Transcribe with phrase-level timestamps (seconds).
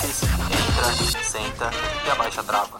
[0.00, 1.70] Visitantes, entra, senta
[2.06, 2.78] e abaixa a trava.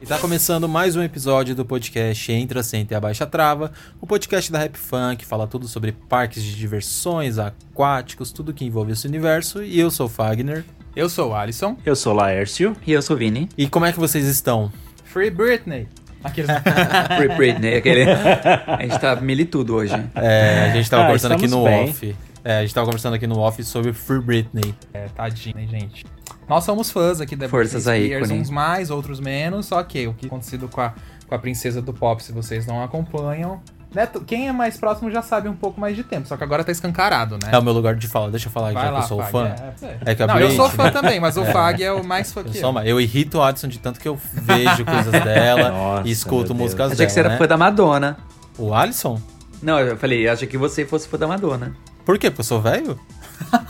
[0.00, 4.06] E tá começando mais um episódio do podcast Entra, Senta e Abaixa a Trava, o
[4.06, 9.06] podcast da Rap Funk, fala tudo sobre parques de diversões, aquáticos, tudo que envolve esse
[9.06, 9.62] universo.
[9.62, 10.64] E eu sou o Fagner.
[10.94, 11.76] Eu sou o Alisson.
[11.84, 12.76] Eu sou Laércio.
[12.86, 13.48] E eu sou o Vini.
[13.56, 14.70] E como é que vocês estão?
[15.04, 15.88] Free Britney.
[16.22, 16.50] Aqueles...
[17.16, 18.04] Free Britney, aquele...
[18.66, 19.94] A gente tá militudo hoje.
[20.14, 21.88] É, a gente tava Ah, conversando aqui no bem.
[21.90, 22.16] off.
[22.44, 24.74] É, a gente tava conversando aqui no off sobre Free Britney.
[24.94, 26.04] É, tadinho, né, gente?
[26.48, 28.40] Nós somos fãs aqui da Forças Britney aí, Spears, ícone.
[28.40, 29.66] uns mais, outros menos.
[29.66, 30.94] Só que o que acontecido com a,
[31.26, 33.60] com a princesa do pop, se vocês não acompanham...
[33.94, 36.44] Né, tu- quem é mais próximo já sabe um pouco mais de tempo, só que
[36.44, 37.48] agora tá escancarado, né?
[37.50, 38.30] É o meu lugar de fala.
[38.30, 39.46] Deixa eu falar Vai já lá, que eu sou Fag, fã.
[39.82, 42.30] É, É que a Não, eu sou fã também, mas o Fag é o mais
[42.30, 42.68] fã Eu, que sou eu.
[42.70, 46.54] uma- eu irrito o Addison de tanto que eu vejo coisas dela Nossa, e escuto
[46.54, 47.06] músicas Achei dela.
[47.06, 47.38] que você era né?
[47.38, 48.18] fã da Madonna.
[48.58, 49.18] O Alisson?
[49.62, 51.74] Não, eu falei, achei que você fosse fã da Madonna.
[52.08, 52.30] Por quê?
[52.30, 52.98] Porque eu sou velho?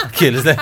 [0.04, 0.56] Aqueles, né?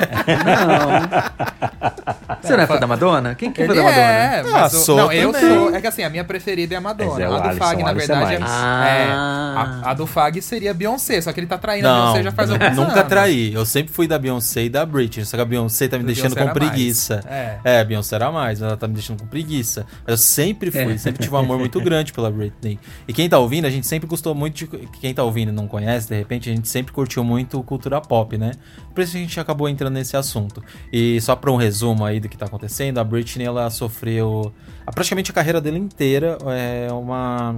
[0.66, 2.36] Não.
[2.42, 3.34] Você não é fã da Madonna?
[3.34, 4.02] Quem que é fã da Madonna?
[4.02, 5.48] é, mas Ah, o- sou não, eu também.
[5.50, 5.74] sou.
[5.74, 7.10] É que assim, a minha preferida é a Madonna.
[7.10, 8.52] Mas é a do Alisson, Fag, na Alisson é verdade, é, mais.
[8.52, 9.80] é, Ah.
[9.84, 12.22] a, a do Fag seria a Beyoncé, só que ele tá traindo a Não, Beyoncé
[12.24, 12.78] já faz alguns anos.
[12.78, 13.52] nunca traí.
[13.52, 15.24] Eu sempre fui da Beyoncé e da Britney.
[15.24, 17.20] Só que a Beyoncé tá me Do deixando Beyoncé com preguiça.
[17.28, 17.58] É.
[17.64, 19.86] É, a Beyoncé era mais, ela tá me deixando com preguiça.
[20.04, 20.98] Mas eu sempre fui, É.
[20.98, 22.78] sempre tive um amor muito grande pela Britney.
[23.08, 24.66] E quem tá ouvindo, a gente sempre gostou muito de.
[25.00, 28.36] Quem tá ouvindo e não conhece, de repente, a gente sempre curtiu muito cultura pop,
[28.36, 28.52] né?
[28.96, 30.62] Por isso a gente acabou entrando nesse assunto.
[30.90, 34.52] E só pra um resumo aí do que tá acontecendo, a Britney ela sofreu.
[34.86, 37.56] a- praticamente a carreira dela inteira é uma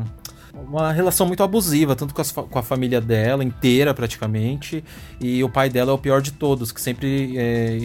[0.67, 4.83] uma relação muito abusiva, tanto com, as com a família dela inteira, praticamente.
[5.21, 7.35] E o pai dela é o pior de todos, que sempre.
[7.39, 7.79] É,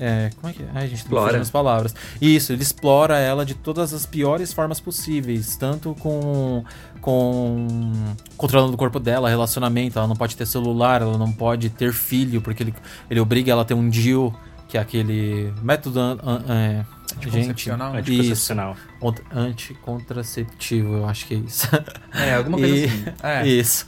[0.00, 0.66] é, como é que é?
[0.74, 1.94] Ai, gente, explora as palavras.
[2.22, 6.64] Isso, ele explora ela de todas as piores formas possíveis, tanto com.
[7.04, 7.92] Com.
[8.38, 9.98] controlando o corpo dela, relacionamento.
[9.98, 12.74] Ela não pode ter celular, ela não pode ter filho, porque ele,
[13.10, 14.34] ele obriga ela a ter um DIU,
[14.68, 16.00] que é aquele método.
[16.00, 16.84] an- an- é,
[17.20, 17.88] gente, Anticoncepcional?
[17.90, 17.98] isso.
[17.98, 18.76] Anticoncepcional.
[19.02, 21.68] Ont- Anticontraceptivo, eu acho que é isso.
[22.14, 23.04] É, alguma coisa E- assim.
[23.22, 23.46] É.
[23.46, 23.84] Isso.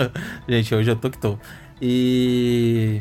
[0.47, 1.38] Gente, hoje eu tô que tô.
[1.81, 3.00] E.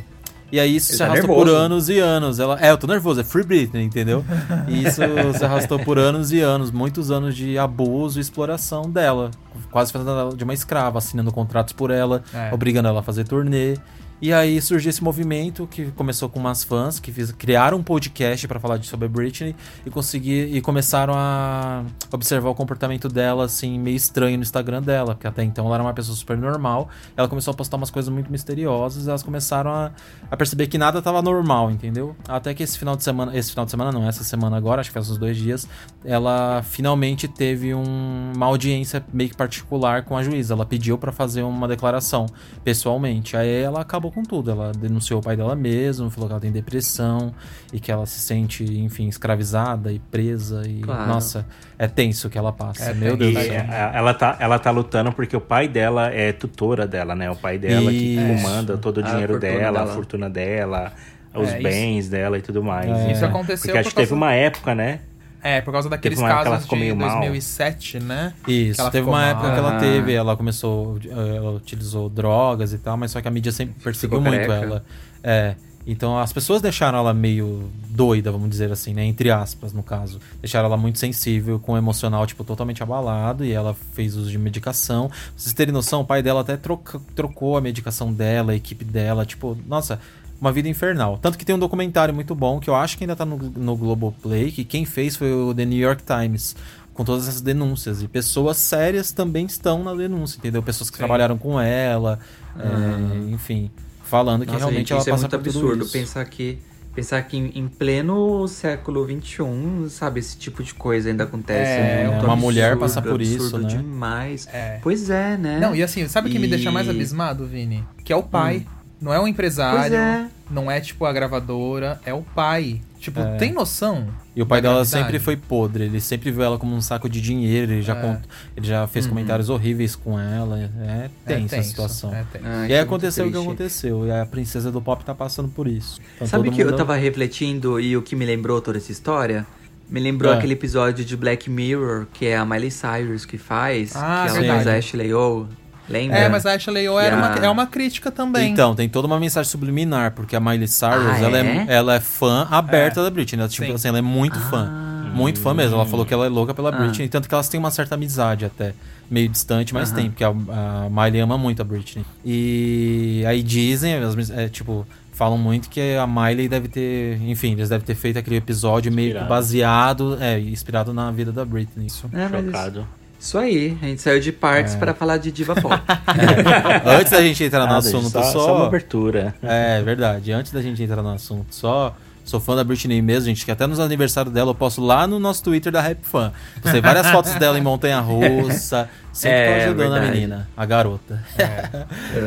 [0.51, 1.45] E aí isso Ele se tá arrastou nervoso.
[1.51, 2.39] por anos e anos.
[2.39, 2.57] Ela...
[2.61, 4.23] É, eu tô nervoso, é Free Britney, entendeu?
[4.67, 5.01] E isso
[5.38, 9.31] se arrastou por anos e anos, muitos anos de abuso e exploração dela.
[9.72, 12.53] Quase fazendo ela de uma escrava, assinando contratos por ela, É.
[12.53, 13.75] obrigando ela a fazer turnê.
[14.21, 18.47] E aí surgiu esse movimento que começou com umas fãs que fiz- criaram um podcast
[18.47, 19.53] pra falar sobre a Britney
[19.85, 25.13] e conseguir e começaram a observar o comportamento dela assim meio estranho no Instagram dela,
[25.16, 26.87] porque até então ela era uma pessoa super normal.
[27.16, 29.91] Ela começou a postar umas coisas muito misteriosas, e elas começaram a,
[30.31, 32.16] a perceber que nada tava normal, entendeu?
[32.28, 34.90] Até que esse final de semana, esse final de semana não, essa semana agora, acho
[34.90, 35.67] que faz uns dois dias,
[36.05, 40.53] ela finalmente teve um- uma audiência meio que particular com a juíza.
[40.53, 42.25] Ela pediu pra fazer uma declaração
[42.63, 43.35] pessoalmente.
[43.35, 44.52] Aí ela acabou com tudo.
[44.52, 47.34] Ela denunciou o pai dela mesmo, falou que ela tem depressão
[47.73, 50.63] e que ela se sente, enfim, escravizada e presa.
[50.67, 51.07] E, Claro.
[51.07, 51.46] nossa,
[51.78, 52.91] é tenso o que ela passa.
[52.91, 53.16] É Meu.
[53.17, 53.53] Deus do céu.
[53.53, 57.29] é, ela tá, ela tá lutando porque o pai dela é tutora dela, né?
[57.29, 58.43] O pai dela que Isso.
[58.43, 59.93] comanda todo o A dinheiro fortuna dela, a dela.
[59.96, 60.93] fortuna dela,
[61.34, 62.90] os É, isso- bens dela e tudo mais.
[62.90, 63.11] É.
[63.11, 64.99] Isso aconteceu Porque acho que teve uma época, né?
[65.47, 67.19] É, por causa daqueles casos ficou de meio mal.
[67.19, 68.33] 2007, né?
[68.47, 69.29] Isso, Que ela teve uma mal.
[69.29, 69.79] época que ela Ah.
[69.79, 73.75] teve, ela começou, eh, ela utilizou drogas e tal, mas só que a mídia sempre
[73.83, 74.83] perseguiu Ficou muito ela.
[75.23, 75.53] É,
[75.85, 80.19] então as pessoas deixaram ela meio doida, vamos dizer assim, né, entre aspas, no caso.
[80.41, 84.39] Deixaram ela muito sensível, com o emocional, tipo, totalmente abalado, e ela fez uso de
[84.39, 85.09] medicação.
[85.09, 88.83] Pra vocês terem noção, o pai dela até troca- trocou a medicação dela, a equipe
[88.83, 89.99] dela, tipo, nossa...
[90.40, 91.17] Uma vida infernal.
[91.17, 93.76] Tanto que tem um documentário muito bom, que eu acho que ainda tá no, no
[93.78, 96.55] Globoplay, que quem fez foi o The New York Times
[96.93, 98.02] com todas essas denúncias.
[98.02, 100.61] E pessoas sérias também estão na denúncia, entendeu?
[100.61, 100.99] Pessoas que Sim.
[101.03, 102.20] trabalharam com ela,
[102.58, 103.70] é, enfim,
[104.03, 105.84] falando que Nossa, realmente gente, ela isso é passa muito por tudo absurdo.
[105.84, 105.91] isso.
[105.93, 106.58] Pensar que,
[106.93, 111.72] pensar que em, em pleno século XXI, sabe, esse tipo de coisa ainda acontece.
[111.81, 113.70] É, muito uma absurdo, mulher passar por isso, absurdo né?
[113.70, 114.47] demais.
[114.53, 114.79] É.
[114.81, 115.59] Pois é, né?
[115.59, 117.84] Não, e assim, sabe o que me E- deixa mais abismado, Vini?
[118.03, 118.66] Que é o pai.
[119.01, 120.27] Não é um empresário, é.
[120.49, 122.81] não é tipo a gravadora, é o pai.
[122.99, 123.35] Tipo, É.
[123.37, 124.07] tem noção?
[124.35, 125.03] E o pai dela gravidade?
[125.05, 128.01] sempre foi podre, ele sempre viu ela como um saco de dinheiro, ele já, É.
[128.01, 128.23] cont-
[128.57, 130.59] ele já fez comentários horríveis com ela.
[130.59, 132.13] É tensa a tenso, situação.
[132.13, 132.45] é tenso.
[132.47, 135.49] Ai, E aí é aconteceu o que aconteceu, e a princesa do pop tá passando
[135.49, 135.99] por isso.
[136.15, 139.45] Então, Sabe que eu mundo- tava refletindo e o que me lembrou toda essa história?
[139.87, 140.37] Me lembrou Ah.
[140.37, 144.47] aquele episódio de Black Mirror, que é a Miley Cyrus que faz, Ah, que ela
[144.55, 145.45] faz a Ashley O.
[145.90, 146.17] Lembra?
[146.17, 148.52] É, mas a Ashley O era uma, é uma crítica também.
[148.52, 151.41] Então, tem toda uma mensagem subliminar, porque a Miley Cyrus, Ah, ela, é?
[151.41, 151.66] é?
[151.70, 153.03] ela é fã aberta É.
[153.03, 153.40] da Britney.
[153.40, 153.73] Ela, tipo, Sim.
[153.73, 154.70] assim, ela é muito fã.
[155.14, 155.76] Muito fã mesmo.
[155.76, 156.72] Ela falou que ela é louca pela Ah.
[156.72, 157.08] Britney.
[157.08, 158.73] Tanto que elas têm uma certa amizade até.
[159.09, 162.03] Meio distante, mas tem, porque a, a Miley ama muito a Britney.
[162.26, 167.22] E aí dizem, as- é, tipo, falam muito que a Miley deve ter.
[167.22, 169.29] Enfim, eles devem ter feito aquele episódio meio Inspirado.
[169.29, 171.85] baseado, é, inspirado na vida da Britney.
[171.85, 172.09] Isso.
[172.11, 172.79] É, Chocado.
[172.79, 172.88] Isso
[173.37, 174.77] aí, a gente saiu de partes É.
[174.77, 175.73] pra falar de diva pop.
[176.85, 178.31] Antes da gente entrar no Nada, assunto, só, só.
[178.31, 179.33] só uma abertura.
[179.41, 180.31] É verdade.
[180.31, 183.67] Antes da gente entrar no assunto, só sou fã da Britney mesmo, gente, que até
[183.67, 186.31] nos aniversários dela eu posto lá no nosso Twitter da Rap Fan.
[186.61, 188.89] Postei várias fotos dela em montanha russa.
[189.13, 190.05] Sempre É, tô ajudando verdade.
[190.07, 191.23] a menina, a garota.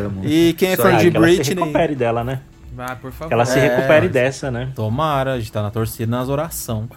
[0.07, 0.23] Amo.
[0.27, 2.41] E quem é Isso fã de que ela se Britney, recupere dela, né?
[2.81, 3.27] Ah, por favor.
[3.27, 4.69] Que ela se É, recupere mas- dessa, né?
[4.73, 6.89] tomara, a gente tá na torcida nas oração.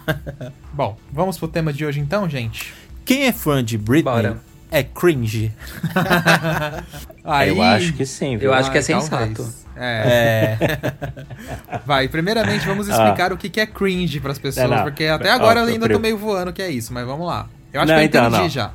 [0.72, 2.72] Bom, vamos pro tema de hoje então, gente?
[3.04, 4.40] Quem é fã de Britney Bora.
[4.70, 5.52] é cringe.
[7.24, 8.50] Aí, Eu acho que sim, viu?
[8.50, 9.04] Eu acho que é Ai, talvez.
[9.36, 9.62] sensato.
[9.76, 10.56] É.
[10.60, 11.78] É.
[11.86, 14.84] Vai, primeiramente vamos explicar o que é cringe pras pessoas, Não, não.
[14.84, 17.26] porque até agora eu eu ainda tô meio voando o que é isso, mas vamos
[17.26, 17.48] lá.
[17.72, 18.48] Eu acho Não, que eu então, entendi não.
[18.50, 18.70] já.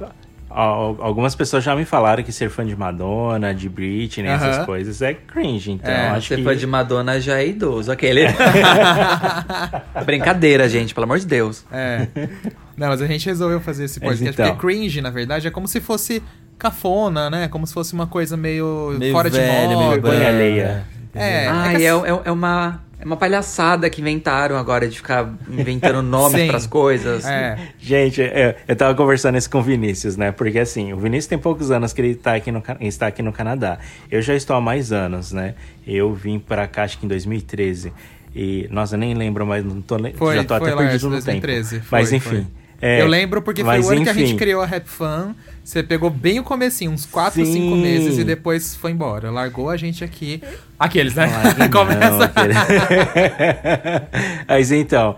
[0.60, 4.66] Al- Algumas pessoas já me falaram que ser fã de Madonna, de Britney, essas Aham.
[4.66, 5.72] coisas é cringe.
[5.72, 6.44] Então, É, acho Ser que...
[6.44, 7.92] fã de Madonna já é idoso.
[7.92, 8.22] Aquele.
[10.06, 11.66] Brincadeira, gente, pelo amor de Deus.
[11.72, 12.08] É.
[12.76, 14.56] Não, mas a gente resolveu fazer esse podcast então.
[14.56, 16.22] porque cringe, na verdade, é como se fosse
[16.58, 17.48] cafona, né?
[17.48, 19.68] Como se fosse uma coisa meio, Meio fora de moda.
[19.78, 20.84] meio Vergonha alheia.
[21.14, 24.88] É, Ah, é que e é, é, é uma, é uma palhaçada que inventaram agora
[24.88, 26.48] de ficar inventando nomes Sim.
[26.48, 27.26] pras coisas.
[27.26, 27.58] É.
[27.80, 30.32] Gente, eu, eu tava conversando isso com o Vinícius, né?
[30.32, 33.32] Porque assim, o Vinícius tem poucos anos que ele tá aqui no, está aqui no
[33.32, 33.78] Canadá.
[34.10, 35.54] Eu já estou há mais anos, né?
[35.86, 37.94] Eu vim pra cá, acho que em 2013.
[38.36, 41.06] E, nossa, eu nem lembro, mas não tô, Foi, já tô foi até lá, perdido
[41.06, 41.70] no 2013.
[41.70, 41.86] tempo.
[41.86, 42.46] Foi, mas foi.
[42.78, 42.86] Enfim.
[42.86, 44.38] é, eu lembro porque foi o ano que a gente enfim.
[44.38, 45.36] criou a Rap Fan.
[45.64, 47.52] Você pegou bem o comecinho, uns 4, Sim.
[47.54, 49.30] 5 meses, e depois foi embora.
[49.30, 50.42] Largou a gente aqui.
[50.80, 51.28] Aqueles, né?
[51.60, 52.24] Não, Começa.
[52.24, 52.54] aquele-
[54.48, 55.16] Mas então,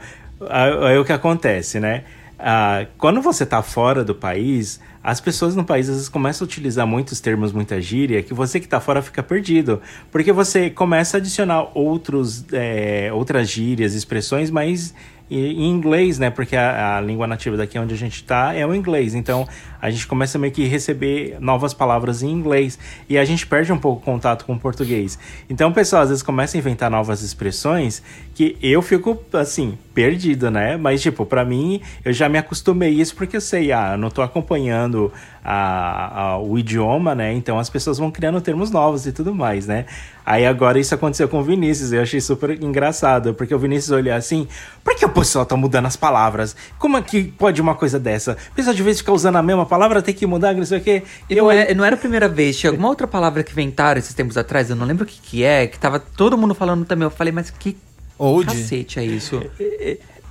[0.49, 2.03] aí o que acontece, né?
[2.37, 6.47] Ah, quando você tá fora do país, as pessoas no país às vezes começam a
[6.47, 9.81] utilizar muitos termos, muita gíria, que você que tá fora fica perdido.
[10.11, 14.93] Porque você começa a adicionar outros, é, outras gírias, expressões, mas
[15.29, 16.29] em inglês, né?
[16.29, 19.13] Porque a, a língua nativa daqui onde a gente tá é o inglês.
[19.13, 19.47] Então
[19.81, 23.77] a gente começa meio que receber novas palavras em inglês e a gente perde um
[23.77, 25.19] pouco o contato com o português.
[25.49, 28.01] Então o pessoal às vezes começa a inventar novas expressões
[28.39, 30.77] que eu fico assim, perdido, né?
[30.77, 33.97] Mas tipo, pra mim, eu já me acostumei a isso porque eu sei, ah, eu
[33.97, 35.11] não tô acompanhando
[35.43, 37.33] a, a- o idioma, né?
[37.33, 39.85] Então as pessoas vão criando termos novos e tudo mais, né?
[40.25, 44.15] Aí agora isso aconteceu com o Vinícius, eu achei super engraçado, porque o Vinícius olhou
[44.15, 44.47] assim,
[44.85, 46.55] por que o pessoal tá mudando as palavras?
[46.77, 48.37] Como é que pode uma coisa dessa?
[48.51, 50.81] O pessoal de vez ficar usando a mesma palavra, tem que mudar, não sei o
[50.81, 51.03] quê.
[51.29, 54.13] E não, é, não era a primeira vez, tinha alguma outra palavra que inventaram esses
[54.13, 57.03] tempos atrás, eu não lembro o que que é, que tava todo mundo falando também.
[57.03, 57.75] Eu falei, mas que
[58.19, 58.45] Old.
[58.47, 59.41] cacete é isso?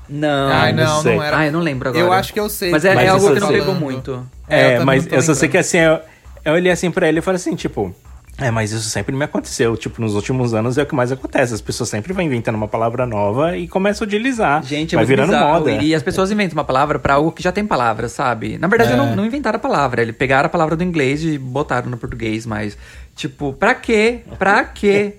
[0.09, 0.49] Não.
[0.49, 1.17] Ai, não não, sei.
[1.17, 1.39] não era.
[1.39, 2.05] Ah, eu não lembro agora.
[2.05, 2.71] Eu acho que eu sei.
[2.71, 4.27] Mas é, Mas é algo que não pegou muito.
[4.49, 5.99] É, eu mas eu só sei que assim, eu,
[6.45, 7.95] eu olhei assim pra ele e falei assim, tipo,
[8.39, 9.77] é, mas isso sempre me aconteceu.
[9.77, 11.53] Tipo, nos últimos anos é o que mais acontece.
[11.53, 14.63] As pessoas sempre vão inventando uma palavra nova e começam a utilizar.
[14.65, 15.53] Gente, é vai virando bizarro.
[15.61, 15.73] moda.
[15.73, 18.57] E as pessoas inventam uma palavra pra algo que já tem palavra, sabe?
[18.57, 18.97] Na verdade, É.
[18.97, 20.01] não, não inventaram a palavra.
[20.01, 22.79] Eles pegaram a palavra do inglês e botaram no português, mas,
[23.15, 24.21] tipo, pra quê?
[24.39, 25.17] Pra quê?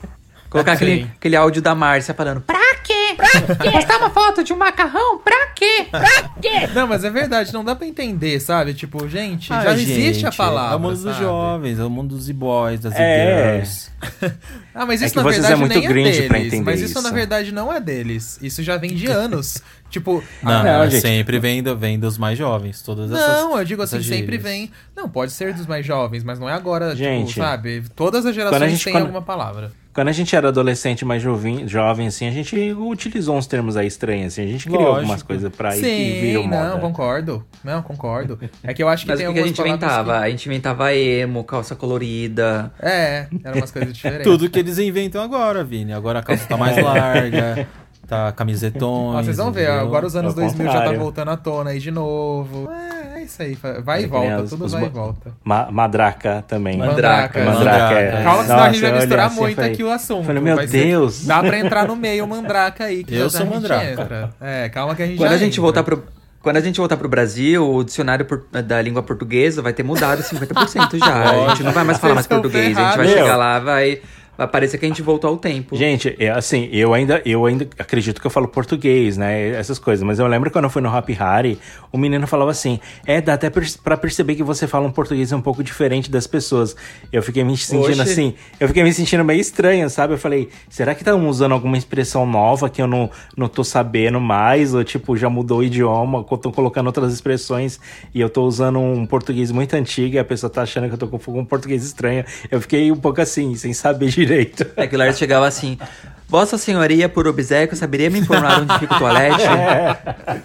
[0.49, 1.11] Colocar aquele, Sim.
[1.15, 3.13] aquele áudio da Márcia falando, pra quê?
[3.15, 3.27] Pra
[3.71, 5.19] Postar uma foto de um macarrão?
[5.19, 5.85] Pra quê?
[5.91, 6.67] Pra quê?
[6.73, 8.73] Não, mas é verdade, não dá pra entender, sabe?
[8.73, 10.73] Tipo, gente, Ah, já existe a gente, palavra.
[10.73, 11.19] É o mundo dos sabe?
[11.19, 13.51] jovens, é o mundo dos e-boys, das É.
[13.59, 13.89] e-girls.
[14.73, 16.27] Ah, mas É isso que na vocês verdade é muito nem é deles.
[16.27, 17.01] pra entender mas isso, isso.
[17.01, 18.39] na verdade não é deles.
[18.41, 19.61] Isso já vem de anos.
[19.89, 21.01] tipo, Não, ah, não, é gente.
[21.01, 22.81] sempre vem, do- vem dos mais jovens.
[22.81, 23.27] Todas essas.
[23.27, 24.43] Não, eu digo assim, sempre gírias.
[24.43, 24.71] vem.
[24.95, 27.83] Não, pode ser dos mais jovens, mas não é agora, Gente, tipo, sabe?
[27.93, 29.71] Todas as gerações gente- têm quando- alguma palavra.
[29.93, 33.87] Quando a gente era adolescente, mais jovem, jovem assim, a gente utilizou uns termos aí
[33.87, 34.43] estranhos, assim.
[34.43, 34.99] A gente criou Lógico.
[34.99, 36.69] algumas coisas pra aí que Sim, viram moda.
[36.69, 37.45] não, concordo.
[37.63, 38.39] Não, concordo.
[38.63, 40.17] É que eu acho que Mas tem o que, que a algumas gente inventava?
[40.19, 42.71] A gente inventava emo, calça colorida.
[42.79, 44.23] que- É, eram umas coisas diferentes.
[44.25, 45.91] Tudo que eles inventam agora, Vini.
[45.91, 47.67] Agora a calça tá mais larga,
[48.07, 49.15] tá camisetões.
[49.17, 49.81] Ó, vocês vão ver, entendeu?
[49.81, 52.69] agora os anos Ao 2000 já tá voltando à tona aí de novo.
[52.71, 52.98] É, é
[53.29, 55.31] isso aí, vai É e volta, tudo os vai e volta.
[55.43, 56.77] Ma- madraca também.
[56.77, 57.43] Mandraca.
[57.43, 58.23] Mandraca, é.
[58.23, 60.25] Calma que senão a gente vai misturar assim, muito falei- aqui o assunto.
[60.25, 61.25] Falei, meu Vai ser- Deus.
[61.25, 63.03] Dá pra entrar no meio mandraca aí.
[63.03, 63.85] Que Eu já sou a gente mandraca.
[63.91, 64.29] entra.
[64.41, 65.61] É, calma que a gente Quando já a gente entra.
[65.61, 66.03] voltar pro.
[66.41, 70.23] Quando a gente voltar pro Brasil, o dicionário por- da língua portuguesa vai ter mudado
[70.23, 71.31] 50% já.
[71.47, 72.65] A gente não vai mais falar mais português.
[72.65, 73.11] A gente vai ferrados.
[73.13, 74.01] chegar lá, vai,
[74.39, 75.75] vai parecer que a gente voltou ao tempo.
[75.75, 79.49] Gente, é, assim, eu ainda, eu ainda acredito que eu falo português, né?
[79.49, 80.01] Essas coisas.
[80.01, 81.59] Mas eu lembro quando eu fui no Hop Hari,
[81.91, 83.51] o menino falava assim: É, dá até
[83.83, 86.73] pra perceber que você fala um português um pouco diferente das pessoas.
[87.11, 88.01] Eu fiquei me sentindo Oxe.
[88.01, 90.13] assim, eu fiquei me sentindo meio estranho, sabe?
[90.13, 94.21] Eu falei: será que estão usando alguma expressão nova que eu não, não tô sabendo
[94.21, 94.73] mais?
[94.73, 97.77] Ou tipo, já mudou o idioma, tô colocando outras expressões
[98.15, 100.97] e eu tô usando um português muito antigo e a pessoa tá achando que eu
[100.97, 102.23] tô com um português estranho.
[102.49, 104.28] Eu fiquei um pouco assim, sem saber direito.
[104.75, 105.77] É que o Lars chegava assim.
[106.29, 109.43] Vossa Senhoria, por obséquio, saberia me informar onde fica o toalete?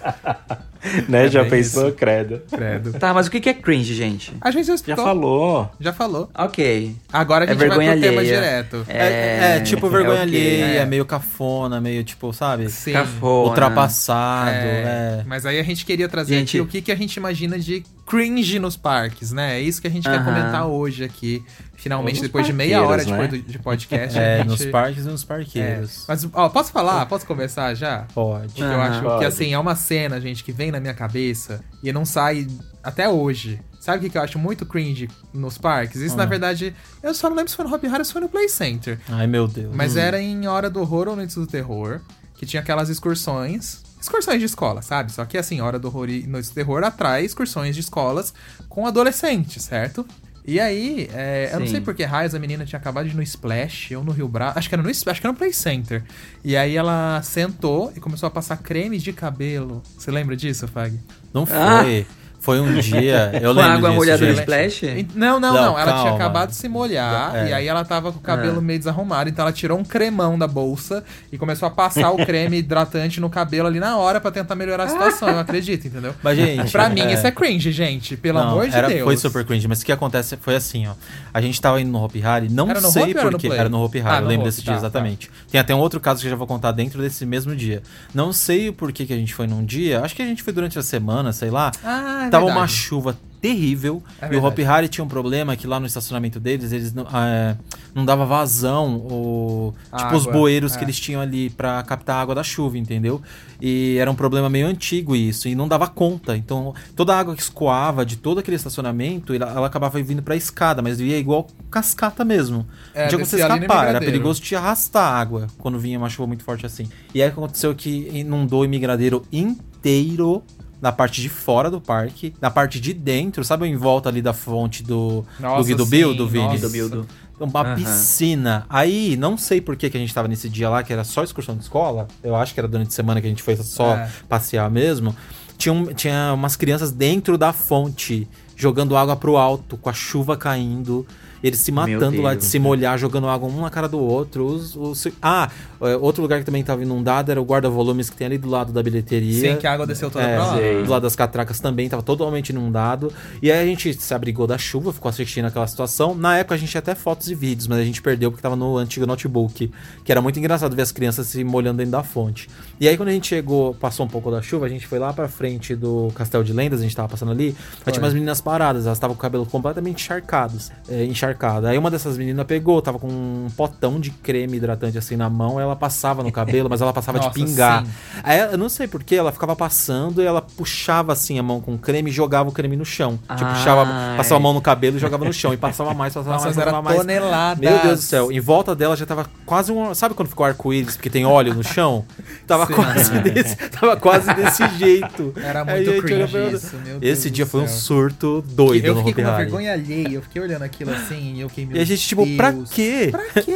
[1.07, 1.27] né?
[1.29, 2.41] Já bem pensou, credo.
[2.49, 2.93] Credo.
[2.93, 4.33] Tá, mas o que que é cringe, gente?
[4.41, 5.03] A gente já Já explicou.
[5.05, 5.71] falou.
[5.79, 6.29] Já falou.
[6.37, 6.95] Ok.
[7.11, 8.35] Agora a É gente vai vergonha pro tema alheia.
[8.35, 8.85] direto.
[8.87, 10.23] É, é, tipo vergonha ok.
[10.23, 10.85] alheia, É.
[10.85, 12.69] meio cafona, meio tipo, sabe?
[12.69, 12.93] Sim.
[12.93, 13.49] Cafona.
[13.49, 15.23] Ultrapassado, É, é.
[15.25, 17.83] Mas aí a gente queria trazer Gente- aqui o que, que a gente imagina de
[18.05, 19.57] cringe nos parques, né?
[19.57, 20.25] É isso que a gente quer Aham.
[20.25, 21.43] comentar hoje aqui.
[21.77, 23.43] Finalmente, depois de meia hora de, parqueiros, né?
[23.47, 24.17] de podcast.
[24.17, 25.23] É, gente- nos parques e nos
[25.55, 25.74] É.
[25.75, 26.05] parqueiros.
[26.07, 27.05] Mas, ó, posso falar?
[27.05, 28.05] Posso começar já?
[28.13, 28.47] Pode.
[28.47, 29.25] Porque eu acho que, Pode.
[29.25, 32.47] assim, é uma cena, gente, que vem na minha cabeça e não sai
[32.83, 33.59] até hoje.
[33.79, 36.01] Sabe o que, que eu acho muito cringe nos parques?
[36.01, 36.25] Isso, na Ah.
[36.25, 38.49] verdade, eu só não lembro se foi no Hop Hari ou se foi no Play
[38.49, 38.99] Center.
[39.09, 39.75] Ai, meu Deus.
[39.75, 42.01] Mas era em Hora do Horror ou Noites do Terror,
[42.35, 43.83] que tinha aquelas excursões.
[44.01, 45.11] Excursões de escola, sabe?
[45.11, 48.33] Só que assim, Hora do Horror e Noites do Terror atrai excursões de escolas
[48.69, 50.05] com adolescentes, certo?
[50.47, 53.15] E aí, é, eu não sei por que raios a menina tinha acabado de ir
[53.15, 54.59] no Splash ou no Rio Bravo.
[54.59, 56.03] Acho que era no Splash, acho que era no Play Center.
[56.43, 59.81] E aí ela sentou e começou a passar creme de cabelo.
[59.97, 60.99] Você lembra disso, Fag?
[61.33, 61.57] Não foi.
[61.57, 62.24] Ah.
[62.45, 63.31] Foi um dia.
[63.41, 64.81] Eu Com lembro água disso, molhada no splash?
[65.15, 65.79] Não, não, Não, não.
[65.79, 67.49] Ela tinha acabado de se molhar É.
[67.49, 68.61] e aí ela tava com o cabelo Ah.
[68.61, 72.57] meio desarrumado, então ela tirou um cremão da bolsa e começou a passar o creme
[72.59, 76.13] hidratante no cabelo ali na hora pra tentar melhorar a situação, eu acredito, entendeu?
[76.21, 76.71] Mas, gente.
[76.71, 78.15] Pra mim, isso é cringe, gente.
[78.15, 79.03] Pelo Não, amor de era, Deus.
[79.03, 80.93] Foi super cringe, mas o que acontece foi assim, ó.
[81.33, 83.47] A gente tava indo no Hopi Hari, não Era no sei era porquê.
[83.47, 83.59] Play?
[83.59, 85.31] Era no Hopi Hari, Ah, eu lembro Hopi, desse tá, dia exatamente.
[85.51, 87.81] Tem até um outro caso que eu já vou contar dentro desse mesmo dia.
[88.13, 90.53] Não sei o porquê que a gente foi num dia, acho que a gente foi
[90.53, 91.71] durante a semana, sei lá.
[91.83, 92.59] Ah, é Tava verdade.
[92.59, 94.43] uma chuva terrível É e o.
[94.43, 97.55] Hopi Hari tinha um problema que lá no estacionamento deles, eles não, é,
[97.93, 100.79] não dava vazão, o, tipo os Água, bueiros é.
[100.79, 103.21] que eles tinham ali pra captar a água da chuva, entendeu?
[103.61, 106.35] E era um problema meio antigo isso, e não dava conta.
[106.35, 110.35] Então, toda a água que escoava de todo aquele estacionamento, ela, ela acabava vindo pra
[110.35, 112.65] escada, mas via igual cascata mesmo.
[112.95, 116.09] É, não tinha como você escapar, era perigoso te arrastar a água quando vinha uma
[116.09, 116.89] chuva muito forte assim.
[117.13, 120.43] E aí aconteceu que inundou o imigradeiro inteiro
[120.85, 124.33] na parte de fora do parque, na parte de dentro, sabe em volta ali da
[124.33, 126.43] fonte do, Nossa, do Guido sim, Bill, do Vini?
[126.45, 126.59] nossa.
[126.59, 127.07] Do Bildo.
[127.39, 127.75] Uma Aham.
[127.75, 128.65] piscina.
[128.69, 131.23] Aí, não sei por que, que a gente tava nesse dia lá, que era só
[131.23, 132.07] excursão de escola.
[132.23, 134.09] Eu acho que era durante a semana que a gente foi só É.
[134.29, 135.15] passear mesmo.
[135.57, 140.37] Tinha, um- tinha umas crianças dentro da fonte, jogando água pro alto, com a chuva
[140.37, 141.03] caindo.
[141.45, 144.45] Eles se matando lá de se molhar, jogando água um na cara do outro.
[144.45, 145.49] Os- os- ah,
[145.81, 148.73] é, outro lugar que também tava inundado era o guarda-volumes que tem ali do lado
[148.73, 149.51] da bilheteria.
[149.53, 150.55] Sim, que a água desceu toda É, pra lá.
[150.83, 153.13] do lado das catracas também tava totalmente inundado.
[153.41, 156.15] E aí a gente se abrigou da chuva, ficou assistindo aquela situação.
[156.15, 158.55] Na época a gente tinha até fotos e vídeos, mas a gente perdeu porque tava
[158.55, 159.69] no antigo notebook.
[160.03, 162.49] Que era muito engraçado ver as crianças se molhando dentro da fonte.
[162.79, 165.13] E aí quando a gente chegou, passou um pouco da chuva, a gente foi lá
[165.13, 167.55] pra frente do Castelo de Lendas, a gente tava passando ali.
[167.85, 170.71] Aí tinha umas meninas paradas, elas estavam com o cabelo completamente encharcados.
[170.89, 171.34] É, encharcado
[171.67, 175.59] Aí uma dessas meninas pegou, tava com um potão de creme hidratante assim na mão,
[175.59, 177.85] ela passava no cabelo, mas ela passava de Nossa, pingar.
[177.85, 177.91] sim.
[178.23, 181.77] Aí eu não sei porquê, ela ficava passando e ela puxava assim a mão com
[181.77, 183.19] creme e jogava o creme no chão.
[183.35, 183.85] Tipo, puxava,
[184.17, 185.53] passava a mão no cabelo e jogava no chão.
[185.53, 186.97] E passava mais, passava Nossa, mais, passava mais.
[186.97, 187.59] toneladas.
[187.59, 188.31] Meu Deus do céu.
[188.31, 189.93] Em volta dela já tava quase um.
[189.93, 192.05] Sabe quando ficou arco-íris, porque tem óleo no chão?
[192.47, 192.73] Tava Sim.
[192.73, 195.33] quase desse, tava quase desse jeito.
[195.37, 198.41] Era Aí muito a gente cringe isso, meu Deus Esse do dia foi um surto
[198.41, 201.79] doido eu fiquei com uma vergonha alheia, eu fiquei olhando aquilo assim e eu E
[201.79, 202.69] a gente, tipo, pra Deus.
[202.71, 203.09] quê?
[203.11, 203.55] Pra quê?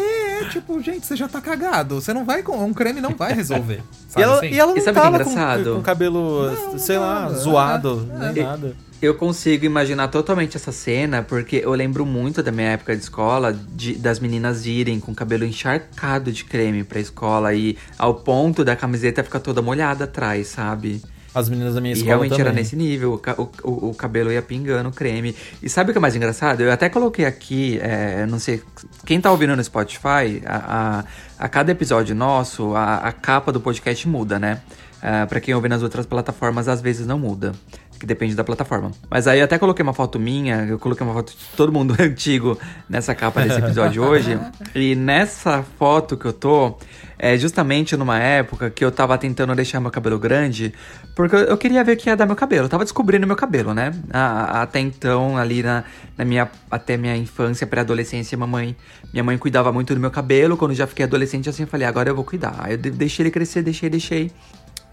[0.51, 1.95] Tipo, gente, você já tá cagado.
[2.01, 2.57] Você não vai com.
[2.63, 3.81] Um creme não vai resolver.
[4.09, 4.47] E Sabe ela, assim?
[4.47, 5.75] e ela não E sabe é tava com, engraçado?
[5.75, 8.45] com cabelo, sei lá, zoado, é, nem é.
[8.45, 8.75] nada.
[9.01, 13.53] Eu consigo imaginar totalmente essa cena, porque eu lembro muito da minha época de escola,
[13.53, 18.65] de- das meninas irem com o cabelo encharcado de creme pra escola e ao ponto
[18.65, 21.01] da camiseta ficar toda molhada atrás, sabe?
[21.39, 22.45] As meninas da minha E escola realmente também.
[22.47, 25.35] era nesse nível, o, o- o- o cabelo ia pingando creme.
[25.63, 26.61] E sabe o que é mais engraçado?
[26.61, 28.61] Eu até coloquei aqui, é, não sei,
[29.05, 31.03] quem tá ouvindo no Spotify, a,
[31.39, 34.61] a, a cada episódio nosso, a, a capa do podcast muda, né?
[35.01, 37.53] Ah, pra quem ouve nas outras plataformas, às vezes não muda.
[37.97, 38.91] Que depende da plataforma.
[39.09, 41.95] Mas aí eu até coloquei uma foto minha, eu coloquei uma foto de todo mundo
[41.99, 42.57] antigo
[42.89, 44.39] nessa capa desse episódio hoje.
[44.73, 46.77] E nessa foto que eu tô,
[47.21, 50.73] é justamente numa época que eu tava tentando deixar meu cabelo grande,
[51.13, 52.65] porque eu- queria ver o que ia dar meu cabelo.
[52.65, 53.91] Eu tava descobrindo meu cabelo, né?
[54.09, 54.19] A-
[54.59, 55.83] a- até então, ali na,
[56.17, 56.49] na minha.
[56.71, 58.73] Até minha infância, pré-adolescência, mamãe.
[59.11, 60.55] Minha mãe cuidava muito do meu cabelo.
[60.55, 62.55] Quando já fiquei adolescente, assim, eu falei, agora eu vou cuidar.
[62.59, 64.31] Aí eu de- deixei ele crescer, deixei, deixei.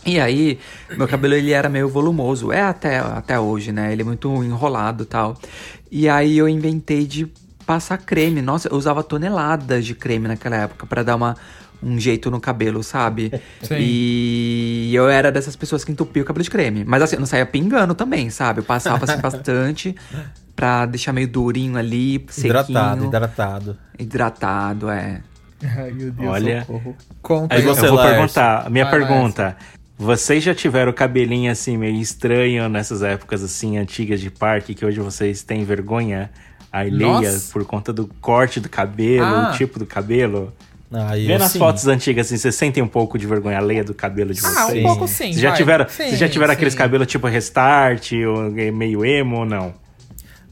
[0.05, 0.59] E aí,
[0.97, 3.93] meu cabelo ele era meio volumoso, é até, até hoje, né?
[3.93, 5.37] Ele é muito enrolado tal.
[5.91, 7.27] E aí eu inventei de
[7.65, 8.41] passar creme.
[8.43, 11.37] Nossa, eu usava toneladas de creme naquela época pra dar uma,
[11.83, 13.33] um jeito no cabelo, sabe?
[13.63, 13.77] Sim.
[13.79, 16.85] E eu era dessas pessoas que entupia o cabelo de creme.
[16.85, 18.61] Mas assim, eu não saía pingando também, sabe?
[18.61, 19.95] Eu passava assim bastante
[20.55, 22.51] pra deixar meio durinho ali, sequinho.
[22.61, 23.77] Hidratado, hidratado.
[23.99, 25.21] Hidratado, é.
[25.63, 26.61] Ai, meu Deus, Olha.
[26.61, 26.97] socorro.
[27.23, 28.11] Conta Aí eu vou Lércio.
[28.11, 29.57] perguntar, a minha Vai, pergunta.
[29.99, 35.01] Vocês já tiveram cabelinho assim meio estranho nessas épocas assim antigas de parque que hoje
[35.01, 36.31] vocês têm vergonha
[36.71, 37.51] alheia Nossa.
[37.53, 39.51] por conta do corte do cabelo, Ah.
[39.55, 40.53] o tipo do cabelo?
[40.93, 41.59] Aí Vendo as sim.
[41.59, 44.85] fotos antigas assim, vocês sentem um pouco de vergonha alheia do cabelo de Ah, vocês?
[44.85, 45.33] um pouco sim.
[45.33, 49.45] Vocês já tiveram, Sim, vocês já tiveram aqueles cabelos tipo restart ou meio emo ou
[49.45, 49.75] não?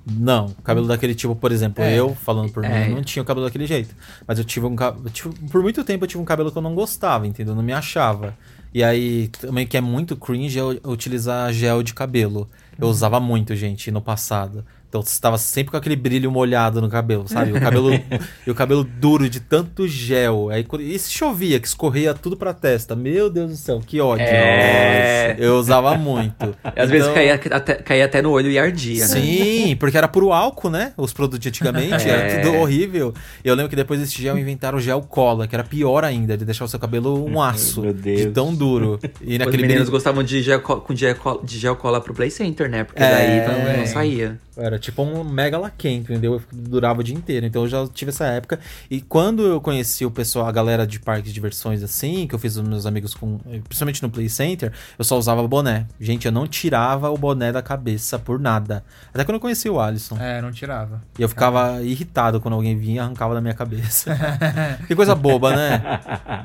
[0.06, 1.94] Não, cabelo daquele tipo, por exemplo, É.
[1.94, 2.88] eu, falando por É.
[2.88, 3.94] mim, não tinha o cabelo daquele jeito.
[4.26, 5.04] Mas eu tive um cabelo.
[5.50, 7.54] Por muito tempo eu tive um cabelo que eu não gostava, entendeu?
[7.54, 8.37] Não me achava.
[8.74, 12.48] E aí, também que é muito cringe é utilizar gel de cabelo.
[12.78, 14.64] Eu usava muito, gente, no passado.
[14.94, 17.50] Então você estava sempre com aquele brilho molhado no cabelo, sabe?
[17.50, 17.90] O cabelo,
[18.46, 20.50] e o cabelo duro de tanto gel.
[20.50, 22.94] Aí, e se chovia, que escorria tudo pra testa.
[22.94, 24.24] Meu Deus do céu, que ódio.
[24.24, 25.30] É.
[25.30, 26.54] Nossa, Eu usava muito.
[26.62, 29.20] Às vezes Então- caía até, caía até no olho e ardia, né?
[29.20, 30.92] Sim, porque era puro álcool, né?
[30.96, 32.11] Os produtos de antigamente, É.
[32.11, 33.12] era tudo horrível.
[33.44, 36.37] E eu lembro que depois desse gel inventaram o gel cola, que era pior ainda,
[36.37, 37.80] de deixar o seu cabelo um aço.
[37.83, 38.20] Meu Deus.
[38.20, 39.00] De tão duro.
[39.20, 42.14] E Os naquele meninos brilho- gostavam de gel, co- com gel, de gel cola pro
[42.14, 42.85] Play Center, né?
[42.85, 43.11] Porque É,
[43.44, 44.38] daí não, saía.
[44.56, 46.40] Era tipo um mega laquém, entendeu?
[46.52, 47.44] Durava o dia inteiro.
[47.44, 48.60] Então eu já tive essa época.
[48.90, 52.38] E quando eu conheci o pessoal, a galera de parques de diversões assim, que eu
[52.38, 53.38] fiz os meus amigos com.
[53.64, 55.86] Principalmente no Play Center, eu só usava boné.
[56.00, 58.84] Gente, eu não tirava o boné da cabeça por nada.
[59.12, 60.16] Até quando eu conheci o Alisson.
[60.20, 61.02] É, não tirava.
[61.18, 64.16] E eu ficava irritado quando alguém vinha e arrancava da minha cabeça.
[64.86, 65.82] que coisa boba, né?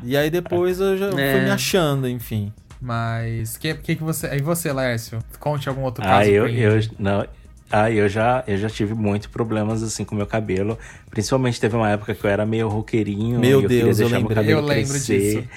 [0.03, 1.31] E aí depois eu já É.
[1.33, 2.51] fui me achando, enfim.
[2.81, 4.27] Mas, que, que você...
[4.27, 7.25] Aí você, Lércio, conte algum outro caso Ah, eu, eu, não,
[7.71, 10.77] ah, eu já, eu já tive muitos problemas assim com meu cabelo.
[11.10, 13.39] Principalmente teve uma época que eu era meio roqueirinho.
[13.39, 15.47] Meu e eu Deus, eu cabelo Eu lembro crescer.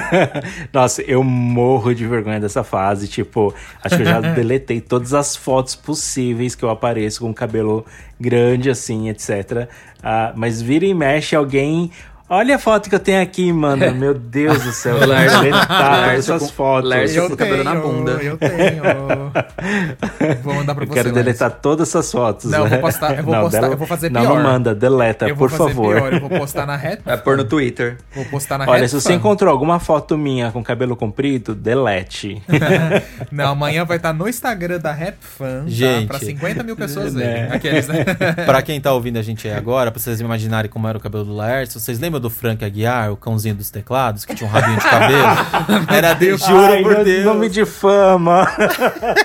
[0.72, 3.08] Nossa, eu morro de vergonha dessa fase.
[3.08, 7.84] Tipo, acho que eu já deletei todas as fotos possíveis que eu apareço com cabelo
[8.20, 9.68] grande, assim, etc.
[10.02, 11.90] Ah, mas vira e mexe alguém.
[12.30, 13.94] Olha a foto que eu tenho aqui, mano.
[13.94, 14.98] Meu Deus do céu.
[15.06, 16.90] Lércio- deletar Lércio essas com- fotos.
[16.90, 18.10] Lércio Eu com o cabelo na tenho, bunda.
[18.22, 18.82] Eu tenho.
[20.42, 21.12] Vou mandar pra Eu você, quero Lércio.
[21.24, 22.50] deletar todas essas fotos.
[22.50, 22.70] Não, eu né?
[22.70, 24.36] vou postar- eu vou Não, postar- dela- eu vou fazer não, pior.
[24.36, 25.94] Não, manda, deleta, Eu vou por fazer favor.
[25.96, 27.02] pior, eu vou postar na reta.
[27.04, 27.96] Vai pôr no Twitter.
[28.14, 28.88] Vou postar na Olha, reta.
[28.88, 32.42] se você encontrou alguma foto minha com cabelo comprido, delete.
[33.32, 36.08] Não, amanhã vai estar no Instagram da Rap Fan, Gente.
[36.08, 36.18] tá?
[36.18, 37.24] Pra 50 mil pessoas Né.
[37.24, 37.52] verem.
[37.52, 38.04] Aqueles, né?
[38.44, 41.24] pra quem tá ouvindo a gente aí agora, pra vocês imaginarem como era o cabelo
[41.24, 44.78] do Laércio, vocês lembram do Frank Aguiar, o cãozinho dos teclados, que tinha um rabinho
[44.78, 45.86] de cabelo?
[45.92, 47.24] Era Deus, juro Ai, por não- Deus.
[47.24, 48.46] Não me difama.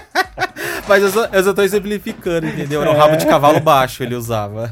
[0.87, 2.81] Mas eu só, eu só tô exemplificando, entendeu?
[2.81, 4.71] Era um rabo de cavalo baixo ele usava.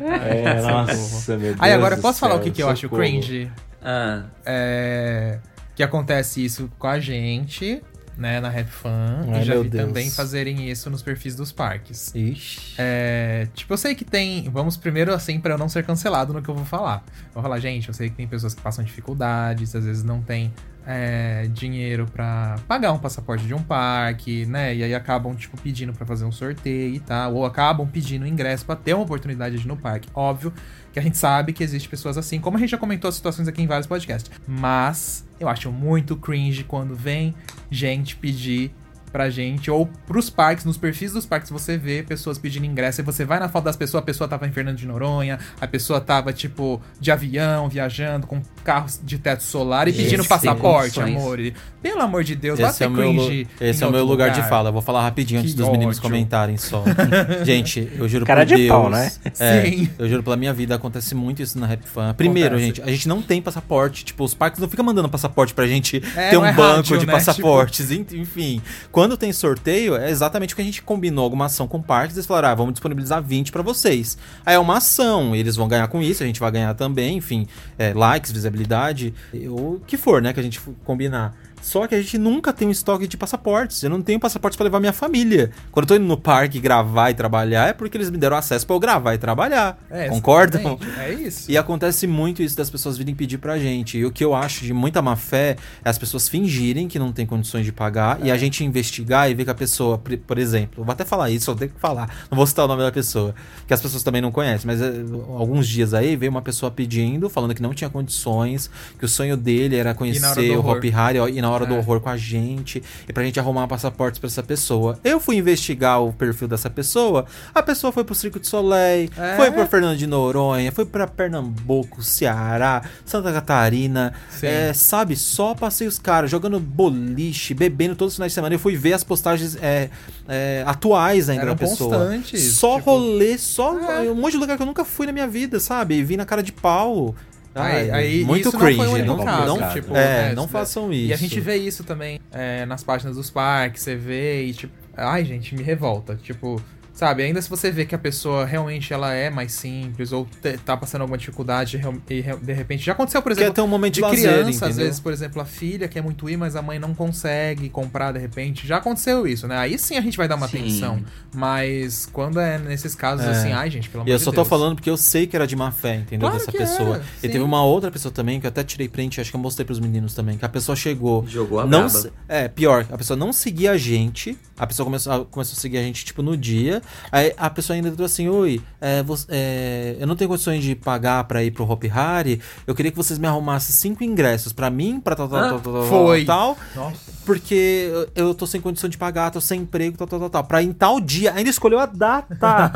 [0.00, 1.56] É, nossa, meu Deus.
[1.58, 3.50] Aí agora, posso falar céu, o que, que eu acho cringe?
[3.82, 5.38] Ah, É,
[5.74, 7.82] que acontece isso com a gente.
[8.16, 9.26] Né, na Rap Fan.
[9.28, 9.86] Ai, e já vi Deus.
[9.86, 12.14] também fazerem isso nos perfis dos parques.
[12.14, 12.74] Ixi.
[12.78, 14.48] É, tipo, eu sei que tem.
[14.50, 17.04] Vamos primeiro, assim, pra eu não ser cancelado no que eu vou falar.
[17.34, 20.52] Vou falar, gente, eu sei que tem pessoas que passam dificuldades, às vezes não tem
[20.86, 24.74] é, dinheiro pra pagar um passaporte de um parque, né?
[24.74, 27.34] E aí acabam, tipo, pedindo pra fazer um sorteio e tal.
[27.34, 30.08] Ou acabam pedindo ingresso pra ter uma oportunidade de ir no parque.
[30.14, 30.52] Óbvio
[30.96, 33.46] que a gente sabe que existe pessoas assim, como a gente já comentou as situações
[33.46, 34.30] aqui em vários podcasts.
[34.48, 37.34] Mas eu acho muito cringe quando vem
[37.70, 38.72] gente pedir
[39.12, 43.04] pra gente, ou pros parques, nos perfis dos parques, você vê pessoas pedindo ingresso, e
[43.04, 46.00] você vai na foto das pessoas, a pessoa tava em Fernando de Noronha, a pessoa
[46.00, 51.16] tava, tipo, de avião, viajando, com carros de teto solar e Gente, pedindo passaporte, condições.
[51.22, 51.38] amor.
[51.38, 53.12] E, pelo amor de Deus, Esse é o meu,
[53.60, 54.70] esse é o meu outro lugar, de fala.
[54.70, 56.02] Eu vou falar rapidinho antes Que dos meninos ódio.
[56.10, 56.82] comentarem só.
[57.44, 58.68] gente, eu juro Cara por de Deus.
[58.68, 59.12] pau, né?
[59.38, 59.88] É, Sim.
[59.98, 62.12] Eu juro pela minha vida, acontece muito isso na Rap Fan.
[62.14, 62.66] Primeiro, Acontece.
[62.66, 64.04] gente, a gente não tem passaporte.
[64.04, 66.76] Tipo, os parques não ficam mandando passaporte pra gente É, ter não um é banco
[66.88, 67.12] rádio, de né?
[67.12, 67.90] passaportes.
[67.92, 71.80] en- Enfim, quando tem sorteio, é exatamente o que a gente combinou alguma ação com
[71.80, 72.16] parques.
[72.16, 74.18] Eles falaram, ah, vamos disponibilizar 20 pra vocês.
[74.44, 77.46] Aí é uma ação, eles vão ganhar com isso, a gente vai ganhar também, enfim,
[77.78, 79.14] é, likes, visibilidade,
[79.48, 81.34] o que for, né, que a gente combinar.
[81.66, 83.82] Só que a gente nunca tem um estoque de passaportes.
[83.82, 85.50] Eu não tenho passaporte pra levar minha família.
[85.72, 88.64] Quando eu tô indo no parque gravar e trabalhar, é porque eles me deram acesso
[88.64, 89.76] pra eu gravar e trabalhar.
[89.90, 90.78] É, Concordam?
[90.98, 91.50] É isso.
[91.50, 93.98] E acontece muito isso das pessoas virem pedir pra gente.
[93.98, 97.12] E o que eu acho de muita má fé é as pessoas fingirem que não
[97.12, 100.84] tem condições de pagar e a gente investigar e ver que a pessoa, por- exemplo,
[100.84, 103.34] vou até falar isso, eu tenho que falar, não vou citar o nome da pessoa,
[103.66, 104.92] que as pessoas também não conhecem, mas eh,
[105.36, 109.34] alguns dias aí veio uma pessoa pedindo, falando que não tinha condições, que o sonho
[109.36, 110.20] dele era conhecer
[110.58, 110.62] o.
[110.76, 111.78] Hopi Hari e na hora do É.
[111.78, 114.98] horror com a gente, e pra gente arrumar passaportes pra essa pessoa.
[115.04, 119.36] Eu fui investigar o perfil dessa pessoa, a pessoa foi pro Circo de Soleil, É.
[119.36, 125.16] foi pra Fernando de Noronha, foi pra Pernambuco, Ceará, Santa Catarina, é, sabe?
[125.16, 128.54] Só passei os caras jogando boliche, bebendo todos os finais de semana.
[128.54, 129.88] Eu fui ver as postagens é,
[130.28, 131.96] é, atuais ainda Eram da pessoa.
[131.96, 134.10] constantes, Só tipo- rolê, só É.
[134.10, 135.94] um monte de lugar que eu nunca fui na minha vida, sabe?
[135.96, 137.14] E vi na cara de pau.
[137.56, 138.76] Aí, Ai, aí muito isso cringe.
[138.76, 141.08] não foi único não, caso, não- tipo, é, né, não isso- façam isso.
[141.10, 144.72] E a gente vê isso também é, nas páginas dos parques, você vê e tipo,
[144.96, 146.16] ai gente, me revolta.
[146.22, 146.60] Tipo,
[146.96, 150.58] sabe, ainda se você vê que a pessoa realmente ela é mais simples ou te-
[150.58, 151.80] tá passando alguma dificuldade
[152.10, 154.66] e de repente já aconteceu, por Quer exemplo, ter um momento de, de lazer, criança,
[154.66, 158.12] às vezes, por exemplo, a filha quer muito ir, mas a mãe não consegue comprar
[158.12, 158.66] de repente.
[158.66, 159.56] Já aconteceu isso, né?
[159.58, 160.58] Aí sim a gente vai dar uma Sim.
[160.58, 161.02] atenção.
[161.34, 163.30] Mas quando é nesses casos É.
[163.30, 164.48] assim, ai gente, pelo amor E eu de só tô Deus.
[164.48, 166.28] falando porque eu sei que era de má fé, entendeu?
[166.30, 166.96] Claro Dessa que pessoa.
[166.96, 167.28] era, e sim.
[167.28, 169.78] teve uma outra pessoa também que eu até tirei print, acho que eu mostrei pros
[169.78, 171.26] meninos também, que a pessoa chegou.
[171.28, 171.86] Jogou a não
[172.28, 174.36] É, pior, a pessoa não seguia a gente.
[174.58, 176.80] A pessoa começou a, começou a seguir a gente, tipo, no dia.
[177.12, 180.74] Aí a pessoa ainda falou assim: Oi, é, você- é, eu não tenho condições de
[180.74, 182.40] pagar pra ir pro Hopi Hari.
[182.66, 185.60] Eu queria que vocês me arrumassem cinco ingressos pra mim, pra tal, tal, Ah, tal,
[185.60, 186.24] tal, foi.
[186.24, 186.56] tal.
[186.74, 187.16] Nossa.
[187.24, 190.44] Porque eu tô sem condição de pagar, tô sem emprego, tal, tal, tal, tal.
[190.44, 192.70] Pra em tal dia, ainda escolheu a data.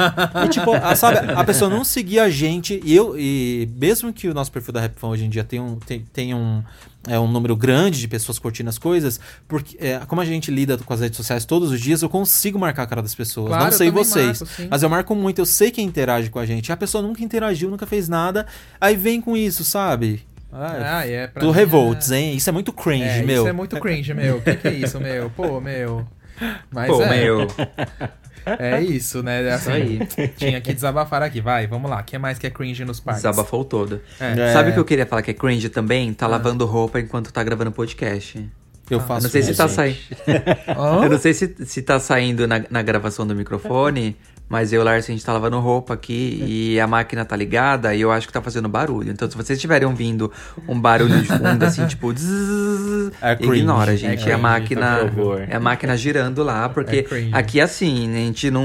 [0.45, 2.81] e tipo, a, sabe, a pessoa não seguia a gente.
[2.85, 5.77] E eu, e mesmo que o nosso perfil da RapFan hoje em dia tenha um,
[5.77, 6.63] tem, tem um,
[7.09, 10.77] é, um número grande de pessoas curtindo as coisas, porque é, como a gente lida
[10.79, 13.49] com as redes sociais todos os dias, eu consigo marcar a cara das pessoas.
[13.49, 14.41] Claro, não sei vocês.
[14.43, 16.71] marco, mas eu marco muito, eu sei quem interage com a gente.
[16.71, 18.47] A pessoa nunca interagiu, nunca fez nada.
[18.81, 20.23] Aí vem com isso, sabe?
[20.53, 22.37] Ah, Ah, é pra do mim, revolts, é- hein?
[22.37, 23.43] Isso é muito cringe, É, meu.
[23.43, 24.39] isso é muito cringe, meu.
[24.39, 25.31] O que, que é isso, meu?
[25.31, 26.07] Pô, meu.
[26.73, 27.47] Mas Pô, é, meu.
[28.47, 29.43] é isso, né?
[29.43, 29.71] Isso Assim,
[30.17, 30.29] aí.
[30.37, 31.41] Tinha que desabafar aqui.
[31.41, 32.01] Vai, vamos lá.
[32.01, 33.23] O que mais que é cringe nos parques?
[33.23, 34.01] Desabafou todo.
[34.19, 34.53] É.
[34.53, 36.11] Sabe o que eu queria falar que é cringe também?
[36.11, 36.15] Ah.
[36.15, 38.49] Tá lavando roupa enquanto tá gravando podcast.
[38.91, 40.09] Eu Ah, faço Eu não sei se isso, tá gente.
[40.19, 41.05] saindo.
[41.05, 44.17] Eu não sei se, se tá saindo na, na gravação do microfone,
[44.51, 47.37] mas eu e o Lars, a gente tá lavando roupa aqui e a máquina tá
[47.37, 49.11] ligada e eu acho que tá fazendo barulho.
[49.13, 50.31] Então, se vocês estiverem ouvindo
[50.69, 52.13] um barulho de fundo, assim, tipo.
[52.13, 54.11] Zzz, É ignora, gente.
[54.13, 54.99] É, cringe, a máquina.
[55.49, 57.31] É a máquina girando lá, É porque cringe.
[57.33, 58.65] aqui assim, a gente não.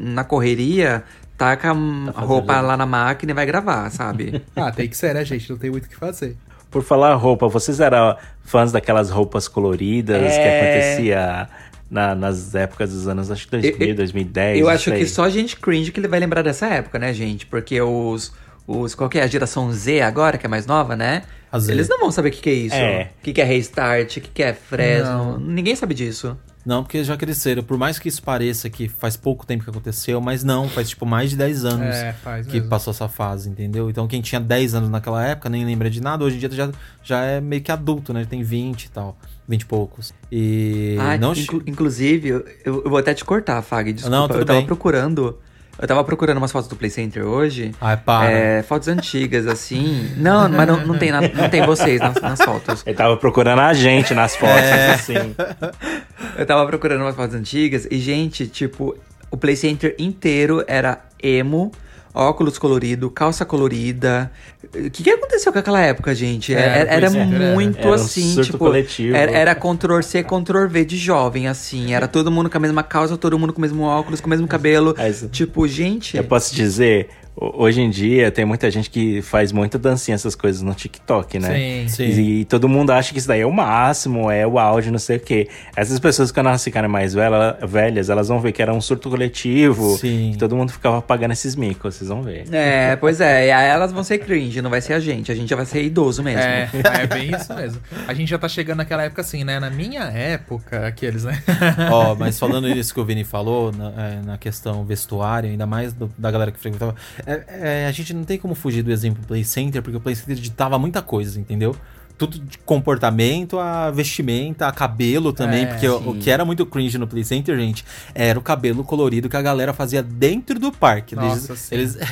[0.00, 1.04] Na correria.
[1.38, 4.40] Taca a roupa lá na máquina e vai gravar, sabe?
[4.56, 5.50] Ah, tem que ser, né, gente?
[5.50, 6.34] Não tem muito o que fazer.
[6.70, 10.60] Por falar roupa, vocês eram fãs daquelas roupas coloridas que É.
[10.94, 11.48] acontecia
[11.90, 14.60] na- nas épocas dos anos, acho que 2000, Eu- 2010.
[14.60, 17.46] Eu acho que só gente cringe que ele vai lembrar dessa época, né, gente?
[17.46, 18.32] Porque os.
[18.66, 21.22] os qual que é a geração Z agora, que é mais nova, né?
[21.52, 21.58] A.
[21.70, 22.74] Eles não vão saber o que, que é isso.
[22.74, 23.10] É.
[23.20, 25.32] O que, que é restart, o que, que é Fresno.
[25.32, 25.38] Não.
[25.40, 26.36] Ninguém sabe disso.
[26.66, 27.62] Não, porque já cresceram.
[27.62, 31.06] Por mais que isso pareça que faz pouco tempo que aconteceu, mas não, faz tipo
[31.06, 32.14] mais de 10 anos É,
[32.48, 32.68] que mesmo.
[32.68, 33.88] passou essa fase, entendeu?
[33.88, 36.70] Então quem tinha 10 anos naquela época nem lembra de nada, hoje em dia já,
[37.04, 38.26] já é meio que adulto, né?
[38.28, 39.16] Tem 20 e tal.
[39.48, 40.12] 20 e poucos.
[40.32, 43.92] E Ah, não inclu- inclusive, eu, eu vou até te cortar, Fag.
[43.92, 44.66] Desculpa, Não, tudo eu tava bem.
[44.66, 45.38] procurando
[45.78, 47.72] Eu tava procurando umas fotos do Play Center hoje.
[47.80, 48.30] Ai, para.
[48.30, 50.10] É, fotos antigas, assim.
[50.16, 52.82] Não, mas não, não, tem, na- não tem vocês nas, nas fotos.
[52.86, 54.94] Ele tava procurando a gente nas fotos, É.
[54.94, 55.34] assim.
[56.38, 58.96] Eu tava procurando umas fotos antigas e, gente, tipo,
[59.30, 61.70] o Play Center inteiro era emo,
[62.16, 64.30] óculos colorido, calça colorida.
[64.74, 66.54] O que, que aconteceu com aquela época, gente?
[66.54, 67.10] É, Era, era era.
[67.54, 68.58] muito Era um assim, surto tipo.
[68.58, 69.14] coletivo.
[69.14, 71.92] Era, era Ctrl C, Ctrl V de jovem, assim.
[71.94, 74.30] Era todo mundo com a mesma calça, todo mundo com o mesmo óculos, com o
[74.30, 74.94] mesmo cabelo.
[74.96, 76.16] Mas- Tipo, gente.
[76.16, 80.62] Eu posso dizer, hoje em dia tem muita gente que faz muita dancinha, essas coisas
[80.62, 81.86] no TikTok, né?
[81.88, 81.88] Sim.
[81.88, 82.20] Sim.
[82.40, 85.16] E, todo mundo acha que isso daí é o máximo, é o auge, não sei
[85.18, 85.48] o quê.
[85.76, 89.10] Essas pessoas, quando elas ficarem mais velha- velhas, elas vão ver que era um surto
[89.10, 89.96] coletivo.
[89.98, 90.30] Sim.
[90.32, 92.44] Que todo mundo ficava pagando esses micos, vocês vão ver.
[92.52, 93.48] É, pois é.
[93.48, 95.30] E aí elas vão ser cringe, não vai ser a gente.
[95.30, 96.40] A gente já vai ser idoso mesmo.
[96.40, 96.68] É,
[97.02, 97.80] é bem isso mesmo.
[98.08, 99.60] A gente já tá chegando naquela época assim, né?
[99.60, 101.42] Na minha época, aqueles, né?
[101.90, 105.92] Ó, mas falando isso que o Vini falou, na, é, na questão vestuário, ainda mais
[105.92, 106.94] do- da galera que frequentava,
[107.26, 110.14] é, é, a gente não tem como fugir do exemplo Play Center, porque o Play
[110.14, 111.74] Center ditava muita coisa, entendeu?
[112.18, 116.64] Tudo de comportamento, a vestimenta, a cabelo também, É, porque o, o que era muito
[116.64, 117.84] cringe no Play Center, gente,
[118.14, 121.14] era o cabelo colorido que a galera fazia dentro do parque.
[121.14, 122.08] Nossa, eles, eles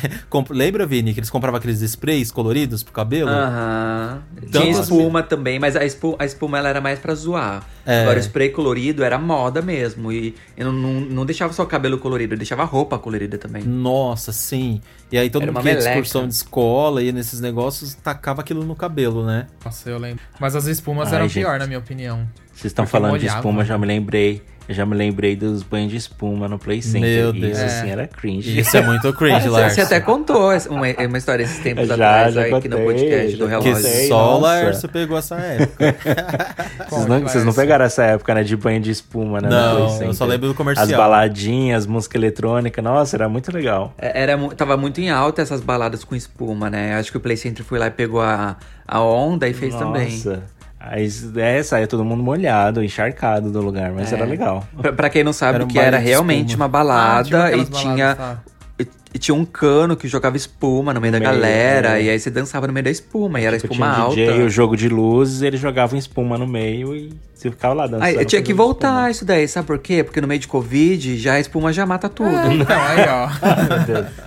[0.51, 3.31] Lembra, Vini, que eles compravam aqueles sprays coloridos pro cabelo?
[3.31, 4.23] Aham.
[4.43, 7.67] Então, Tinha assim- espuma também, mas a espuma, a espuma ela era mais pra zoar.
[7.87, 8.03] É.
[8.03, 10.13] Agora o spray colorido era moda mesmo.
[10.13, 13.63] E eu não, não, não deixava só o cabelo colorido, deixava a roupa colorida também.
[13.63, 14.83] Nossa, sim.
[15.15, 15.91] E aí todo Era mundo que ia meleca.
[15.91, 19.47] excursão de escola e nesses negócios tacava aquilo no cabelo, né?
[19.65, 20.21] Nossa, eu lembro.
[20.41, 21.45] Mas as espumas Ai, eram gente.
[21.45, 22.29] pior, na minha opinião.
[22.53, 23.39] Vocês estão falando de molhava.
[23.39, 24.43] espuma, já me lembrei.
[24.67, 27.01] Eu já me lembrei dos banhos de espuma no Play Center.
[27.03, 27.59] Meu Isso, Deus.
[27.59, 28.59] assim, era cringe.
[28.59, 29.75] Isso é muito cringe, Lars.
[29.75, 33.37] você até contou uma, uma história esses tempos Já, atrás já aqui no contei, podcast
[33.37, 33.75] do já Que relógio.
[33.85, 34.09] contei.
[34.09, 34.63] só o nossa.
[34.65, 35.95] Lars pegou essa época.
[36.91, 39.49] Vocês não, vocês não pegaram essa época, né, de banho de espuma, né?
[39.49, 40.87] no Não, Play eu só lembro do comercial.
[40.87, 43.93] As baladinhas, música eletrônica, nossa, era muito legal.
[43.99, 46.95] É, Era, tava muito em alta essas baladas com espuma, né?
[46.97, 50.11] Acho que o Play Center foi lá e pegou a, a onda e fez também.
[50.11, 50.43] Nossa.
[50.91, 54.17] Aí é, saía todo mundo molhado, encharcado do lugar, mas É.
[54.17, 54.67] era legal.
[54.97, 56.65] Pra, quem não sabe Era o um que era realmente espuma.
[56.65, 58.39] uma balada Ah, e tinha baladas, tá.
[58.79, 62.03] e, e tinha um cano que jogava espuma no meio da meio, galera é.
[62.05, 64.15] e aí você dançava no meio da espuma e era Tipo, espuma tinha um alta.
[64.17, 68.05] DJ, o jogo de luzes, eles jogavam espuma no meio e você ficava lá dançando.
[68.05, 69.11] Aí, eu tinha que voltar espuma.
[69.11, 70.03] isso daí, sabe por quê?
[70.03, 72.31] Porque no meio de Covid já a espuma já mata tudo.
[72.31, 73.29] Então, aí, ó.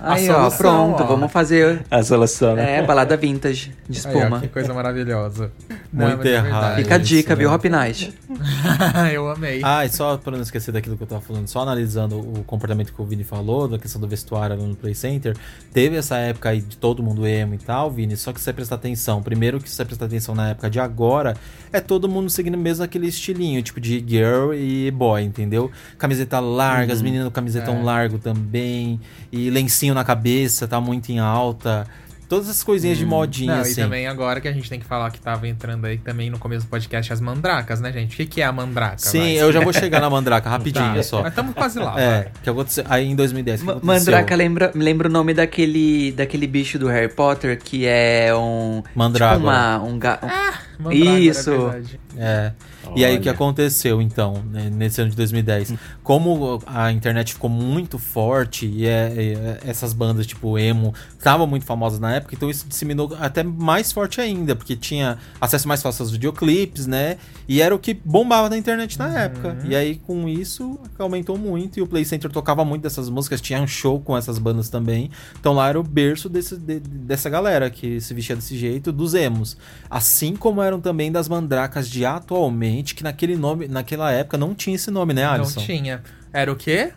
[0.00, 1.06] Aí, A ó, solução, pronto, ó.
[1.06, 2.78] vamos fazer A solução, né?
[2.78, 4.40] é, balada vintage de Aí, ó, espuma.
[4.40, 5.50] que coisa maravilhosa.
[5.90, 6.76] Muito mas é errado.
[6.76, 7.50] Fica a dica, viu?
[7.50, 8.12] Hop Night?
[9.12, 9.60] eu amei.
[9.64, 12.92] Ah, e só pra não esquecer daquilo que eu tava falando, só analisando o comportamento
[12.92, 15.36] que o Vini falou, da questão do vestuário no Play Center,
[15.72, 18.74] teve essa época aí de todo mundo emo e tal, Vini, só que você prestar
[18.74, 21.34] atenção, primeiro que você prestar atenção na época de agora,
[21.72, 25.70] é todo mundo seguindo mesmo aquele estilinho, tipo de girl e boy, entendeu?
[25.96, 27.82] Camiseta larga, as meninas com camisetão É.
[27.82, 29.00] largo também,
[29.32, 31.86] e lencinho na cabeça, tá muito em alta.
[32.28, 33.72] Todas essas coisinhas de modinha, Não, assim.
[33.72, 36.38] e também agora que a gente tem que falar que tava entrando aí também no
[36.38, 38.12] começo do podcast as mandracas, né, gente?
[38.12, 38.98] O que, que é a mandraca?
[38.98, 39.32] Sim, vai?
[39.38, 41.22] eu já vou chegar na mandraca rapidinho Tá, só.
[41.22, 42.32] Mas estamos quase lá, É, vai.
[42.42, 43.60] que aconteceu aí em 2010.
[43.60, 43.94] que Ma- aconteceu?
[43.94, 48.82] Mandraka lembra, me lembra o nome daquele, daquele bicho do Harry Potter que é um.
[48.94, 49.38] Mandrágora.
[49.38, 51.50] Tipo uma, um, ga- um- Mandrágora, Isso.
[51.50, 52.00] é verdade.
[52.96, 55.74] E aí o que aconteceu então, né, nesse ano de 2010?
[56.02, 61.64] Como a internet ficou muito forte e é- é- essas bandas tipo emo estavam muito
[61.66, 66.02] famosas na época, então isso disseminou até mais forte ainda, porque tinha acesso mais fácil
[66.02, 67.16] aos videoclipes, né?
[67.46, 69.56] E era o que bombava na internet na época.
[69.68, 73.60] E aí com isso aumentou muito e o Play Center tocava muito dessas músicas, tinha
[73.60, 75.10] um show com essas bandas também.
[75.38, 79.14] Então lá era o berço desse, de- dessa galera que se vestia desse jeito, dos
[79.14, 79.56] emos.
[79.90, 84.76] Assim como eram também das mandracas de atualmente, que naquele nome, naquela época não tinha
[84.76, 85.60] esse nome, né, Alisson?
[85.60, 86.02] Não tinha.
[86.32, 86.90] Era o quê?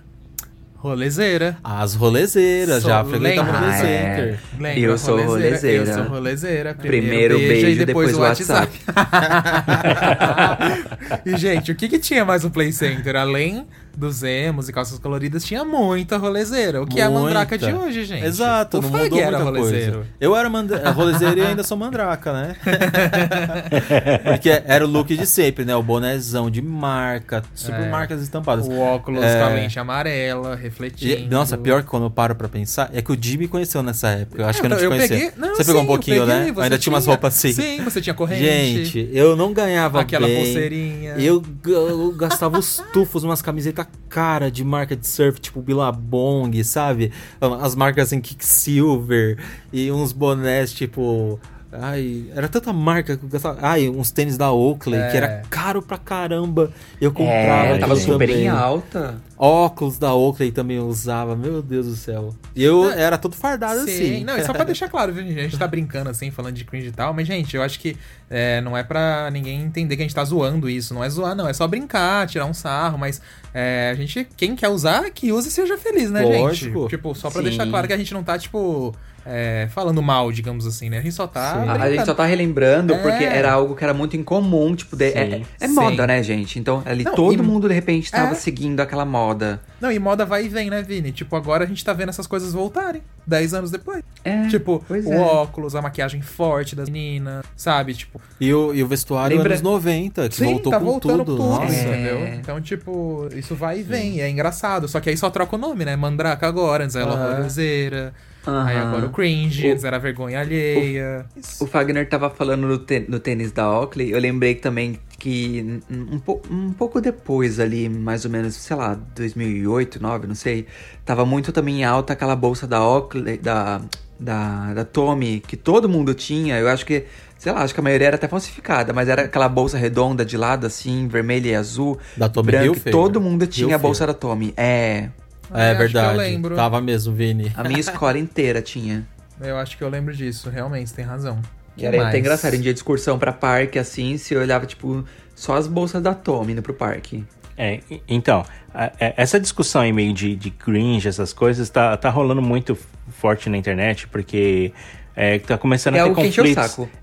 [0.76, 1.58] Rolezeira.
[1.64, 3.60] As rolezeiras, Sou- já frequenta lembra?
[3.60, 4.40] Play Ah, é.
[4.80, 5.86] Eu sou rolezeira.
[5.86, 6.74] Eu sou rolezeira.
[6.74, 8.72] Primeiro beijo, depois o WhatsApp.
[11.24, 13.16] e, gente, o que que tinha mais no Play Center?
[13.16, 16.82] Além dos emos e calças coloridas, tinha muita rolezeira.
[16.82, 17.80] O que é a mandraca de Muita.
[17.86, 18.26] hoje, gente?
[18.26, 19.92] Exato, o não Fag mudou era muita rolezeiro.
[19.94, 20.08] coisa.
[20.20, 22.56] Eu era mandra- rolezeiro e ainda sou mandraca, né?
[24.26, 25.76] Porque era o look de sempre, né?
[25.76, 27.90] O bonezão de marca, super É.
[27.90, 28.68] marcas estampadas.
[28.68, 29.38] O óculos É.
[29.40, 31.12] com a lente amarela, refletindo.
[31.14, 34.10] E- Nossa, pior que quando eu paro pra pensar, é que o Jimmy conheceu nessa
[34.10, 34.42] época.
[34.42, 35.18] Eu acho que eu não te eu conhecia.
[35.18, 36.62] peguei, não, você pegou um sim, pouquinho, eu peguei, né?
[36.64, 37.54] Ainda tinha umas roupas assim.
[37.54, 38.42] Sim, você tinha corrente.
[38.44, 40.44] Gente, eu não ganhava aquela bem.
[40.44, 41.14] pulseirinha.
[41.18, 47.12] Eu, eu gastava os tufos, umas camisetas cara de marca de surf, tipo Billabong, sabe?
[47.40, 49.38] As marcas assim, Kicksilver
[49.72, 51.40] e uns bonés tipo
[51.74, 53.58] Ai, era tanta marca que eu gostava.
[53.62, 55.10] Ai, uns tênis da Oakley, É.
[55.12, 56.72] que era caro pra caramba.
[57.00, 57.68] Eu comprava.
[57.68, 58.44] É, tava super também.
[58.44, 59.16] em alta.
[59.38, 62.36] Óculos da Oakley também eu usava, meu Deus do céu.
[62.56, 64.24] E eu era todo fardado Sim, assim.
[64.24, 65.40] não, e só pra deixar claro, viu, gente?
[65.40, 67.98] A gente tá brincando assim, falando de cringe e tal, mas, gente, eu acho que
[68.30, 70.94] é, não é pra ninguém entender que a gente tá zoando isso.
[70.94, 71.48] Não é zoar, não.
[71.48, 73.20] É só brincar, tirar um sarro, mas
[73.54, 76.82] é, a gente, quem quer usar, que use e seja feliz, né, Lógico.
[76.82, 76.90] gente?
[76.92, 77.48] Tipo, só pra Sim.
[77.48, 78.94] deixar claro que a gente não tá, tipo,
[79.26, 80.98] é, falando mal, digamos assim, né?
[81.00, 81.62] A gente só tá.
[81.74, 82.98] A, gente só tá relembrando É.
[82.98, 85.46] porque era algo que era muito incomum, tipo, de- é, Sim.
[85.60, 85.74] é Sim.
[85.76, 86.58] moda, né, gente?
[86.60, 88.36] Então ali Não, todo e- mundo de repente tava É.
[88.36, 89.62] seguindo aquela moda.
[89.80, 91.12] Não, e moda vai e vem, né, Vini?
[91.12, 93.02] Tipo, agora a gente tá vendo essas coisas voltarem.
[93.26, 94.04] Dez anos depois.
[94.26, 95.18] É, Tipo, o é.
[95.20, 97.94] óculos, a maquiagem forte das meninas, sabe?
[97.94, 101.18] Tipo, E o, e o vestuário Lembra- anos 90, que Sim, voltou tá com voltando
[101.26, 101.38] tudo.
[101.38, 101.74] tudo, Nossa.
[101.74, 101.82] É.
[101.84, 102.28] entendeu?
[102.34, 104.88] Então, tipo, isso vai e vem, e é engraçado.
[104.88, 105.96] Só que aí só troca o nome, né?
[105.96, 108.14] Mandraca agora, antes era horroroseira.
[108.48, 108.66] Aham.
[108.68, 111.26] Aí agora o cringe, O- era vergonha alheia.
[111.60, 116.42] O Fagner tava falando no, no tênis da Oakley, eu lembrei também que um, po-
[116.50, 120.66] um pouco depois ali, mais ou menos, sei lá, 2008, 2009, não sei,
[121.06, 123.82] tava muito também em alta aquela bolsa da Oakley, da,
[124.20, 127.06] da, da Tommy, que todo mundo tinha, eu acho que,
[127.38, 130.36] sei lá, acho que a maioria era até falsificada, mas era aquela bolsa redonda de
[130.36, 132.92] lado, assim, vermelha e azul, Da Tommy branca, Hilfiger?
[132.92, 133.80] todo mundo tinha a Hilfiger.
[133.80, 135.10] bolsa da Tommy, é...
[135.54, 136.18] É acho que eu verdade.
[136.18, 136.56] lembro.
[136.56, 137.52] Tava mesmo, Vini.
[137.56, 139.06] A minha escola inteira tinha.
[139.40, 141.40] Eu acho que eu lembro disso, realmente, você tem razão.
[141.76, 142.10] Que era mais?
[142.10, 145.04] até engraçado, em dia de excursão pra parque, assim, se eu olhava, tipo,
[145.36, 147.24] só as bolsas da Tommy indo pro parque.
[147.58, 152.10] É, então, a- é, essa discussão aí meio de, de cringe, essas coisas, tá, tá
[152.10, 152.78] rolando muito
[153.10, 154.72] forte na internet, porque
[155.16, 156.10] é, tá começando É a ter
[156.44, 156.56] conflitos.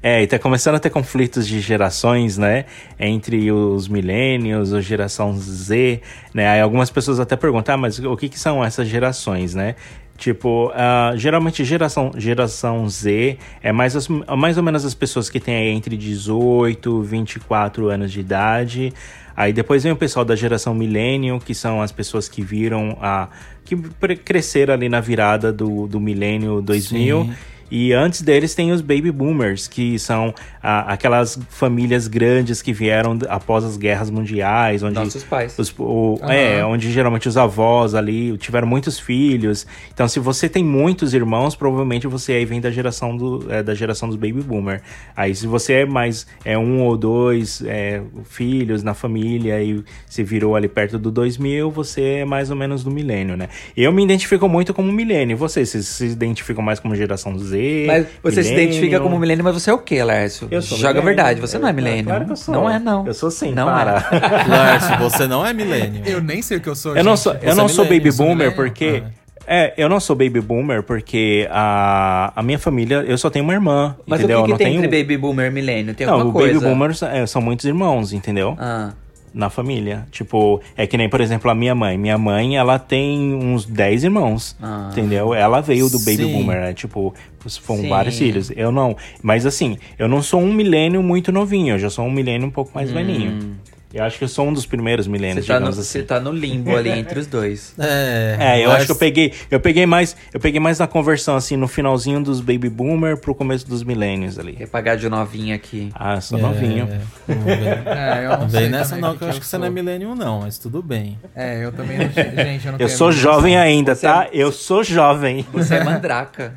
[0.03, 2.65] É, e tá começando a ter conflitos de gerações, né?
[2.99, 6.01] Entre os millennials, a geração Z,
[6.33, 6.49] né?
[6.49, 9.75] Aí algumas pessoas até perguntam, ah, mas o que, que são essas gerações, né?
[10.17, 15.39] Tipo, ah, geralmente geração, geração Z é mais, as- mais ou menos as pessoas que
[15.39, 18.93] têm aí entre 18 e 24 anos de idade.
[19.37, 23.29] Aí depois vem o pessoal da geração millennial, que são as pessoas que viram a.
[23.65, 23.77] que
[24.17, 27.23] cresceram ali na virada do, do milênio 2000.
[27.25, 27.33] Sim.
[27.71, 33.19] E antes deles tem os baby boomers, que são ah, aquelas famílias grandes que vieram
[33.29, 35.59] após as guerras mundiais, onde Nossos pais.
[35.59, 36.33] os- o- Aham.
[36.33, 39.67] é, onde geralmente os avós ali tiveram muitos filhos.
[39.93, 43.75] Então, se você tem muitos irmãos, provavelmente você aí vem da geração do, é, da
[43.75, 44.81] geração dos baby boomer.
[45.17, 50.23] Aí, se você é mais é um ou dois é, filhos na família e se
[50.23, 53.49] virou ali perto do 2000, você é mais ou menos do milênio, né?
[53.77, 55.37] Eu me identifico muito como milênio.
[55.37, 57.58] Vocês se, se identificam mais como geração Z?
[57.87, 60.49] Mas você se identifica como milênio, mas você é o quê, Lércio?
[60.51, 62.05] Eu sou Joga a verdade, você não é Eu- milênio.
[62.05, 62.55] Claro que eu sou.
[62.55, 63.07] Não é, não.
[63.07, 64.09] Eu sou sim, não para.
[64.13, 64.49] É.
[64.49, 66.03] Lárcio, você não é milênio.
[66.07, 67.23] Eu nem sei o que eu sou, Eu não gente.
[67.23, 68.55] sou, eu Você não é sou baby eu sou boomer millennial?
[68.57, 69.03] porque.
[69.51, 73.55] É, eu não sou baby boomer porque a, a minha família, eu só tenho uma
[73.55, 74.41] irmã, Mas entendeu?
[74.41, 74.85] o que, eu que não tem tenho...
[74.85, 75.95] entre baby boomer e milênio?
[75.95, 76.53] Tem Não, alguma o coisa?
[76.53, 78.55] baby boomers é, são muitos irmãos, entendeu?
[78.61, 78.91] Ah,
[79.35, 80.07] Na família.
[80.11, 81.97] Tipo, é que nem, por exemplo, a minha mãe.
[81.99, 84.89] Minha mãe, ela tem uns 10 irmãos, Ah.
[84.93, 85.35] entendeu?
[85.35, 86.33] Ela veio do baby Sim.
[86.33, 86.75] boomer, né?
[86.75, 87.15] Tipo,
[87.63, 87.89] foram Sim.
[87.89, 88.51] vários filhos.
[88.57, 88.97] Eu não.
[89.23, 92.51] Mas assim, eu não sou um milênio muito novinho, eu já sou um milênio um
[92.51, 93.57] pouco mais velhinho.
[93.93, 96.07] Eu acho que eu sou um dos primeiros você milênios, tá, no, digamos você assim.
[96.07, 97.75] tá no limbo ali entre os dois.
[97.81, 100.87] É, É, eu mas- acho que eu peguei, eu peguei mais, eu peguei mais na
[100.87, 104.53] conversão assim no finalzinho dos baby boomer pro começo dos milênios ali.
[104.53, 105.91] Quer pagar de novinha aqui.
[105.95, 106.89] Ah, sou É, novinho.
[106.91, 106.99] é.
[108.19, 110.15] É, eu não, Não sei nessa não, que eu acho que você não é milênio
[110.15, 111.19] não, mas tudo bem.
[111.35, 112.09] É, eu também não.
[112.11, 114.29] Gente, eu não Eu sou jovem ainda, Você tá?
[114.33, 115.47] Eu sou jovem.
[115.53, 116.53] Você é mandraca.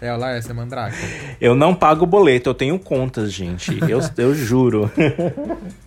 [0.00, 0.96] É, o Lars, é mandraca.
[1.40, 3.78] Eu não pago boleto, eu tenho contas, gente.
[3.88, 4.90] Eu, eu juro.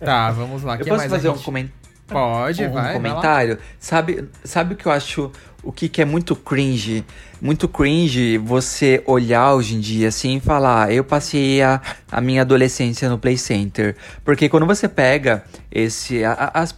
[0.00, 0.74] Tá, vamos lá.
[0.74, 1.86] Eu que posso mais fazer um comentário?
[2.08, 2.82] Pode, um vai.
[2.82, 2.92] vai lá.
[2.92, 3.58] comentário.
[3.80, 5.30] Sabe, sabe o que eu acho?
[5.62, 7.04] O que, que é muito cringe?
[7.42, 11.80] Muito cringe você olhar hoje em dia assim e falar: "Ah, Eu passei a,
[12.12, 13.96] a minha adolescência no Play Center.
[14.24, 16.22] Porque quando você pega esse.
[16.24, 16.72] a- a- as,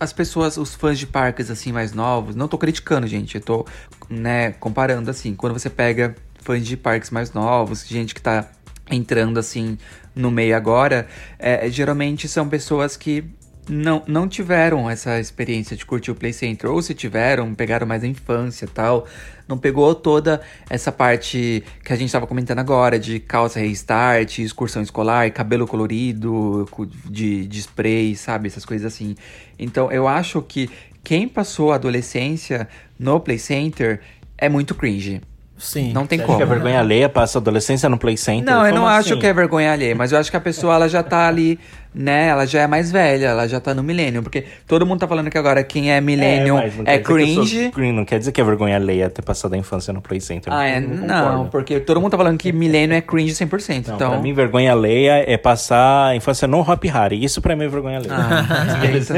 [0.00, 3.34] as pessoas, os fãs de parques assim mais novos, não tô criticando, gente.
[3.34, 3.66] Eu tô,
[4.08, 5.34] né, comparando assim.
[5.34, 8.46] Quando você pega fãs de parques mais novos, gente que tá
[8.90, 9.76] entrando assim
[10.14, 11.06] no meio agora,
[11.38, 13.24] é, geralmente são pessoas que
[13.68, 16.70] não, não tiveram essa experiência de curtir o Play Center.
[16.70, 19.06] Ou se tiveram, pegaram mais a infância tal.
[19.48, 24.82] Não pegou toda essa parte que a gente tava comentando agora, de calça restart, excursão
[24.82, 26.68] escolar, cabelo colorido,
[27.06, 28.48] de, de spray, sabe?
[28.48, 29.14] Essas coisas assim.
[29.58, 30.70] Então eu acho que
[31.02, 34.00] quem passou a adolescência no Play Center
[34.38, 35.20] é muito cringe.
[35.56, 35.92] Sim.
[35.92, 36.38] Não tem Você acha como.
[36.38, 38.44] que a vergonha alheia passa a adolescência no Play Center?
[38.44, 39.20] Não, eu Como não acho assim?
[39.20, 41.58] que é vergonha alheia, mas eu acho que a pessoa ela já tá ali
[41.94, 44.22] né, ela já é mais velha, ela já tá no milênio.
[44.22, 47.70] Porque todo mundo tá falando que agora quem é milênio é, sou cringe.
[47.70, 50.52] green, não quer dizer que é vergonha alheia ter passado a infância no Play Center.
[50.52, 50.80] Ah, é?
[50.80, 53.88] não, Não, porque todo mundo tá falando que milênio é cringe 100%.
[53.88, 54.10] Não, então.
[54.10, 57.22] pra mim, vergonha alheia é passar a infância no Hop Harry.
[57.22, 58.14] Isso pra mim é vergonha alheia.
[58.14, 59.12] Ah, isso.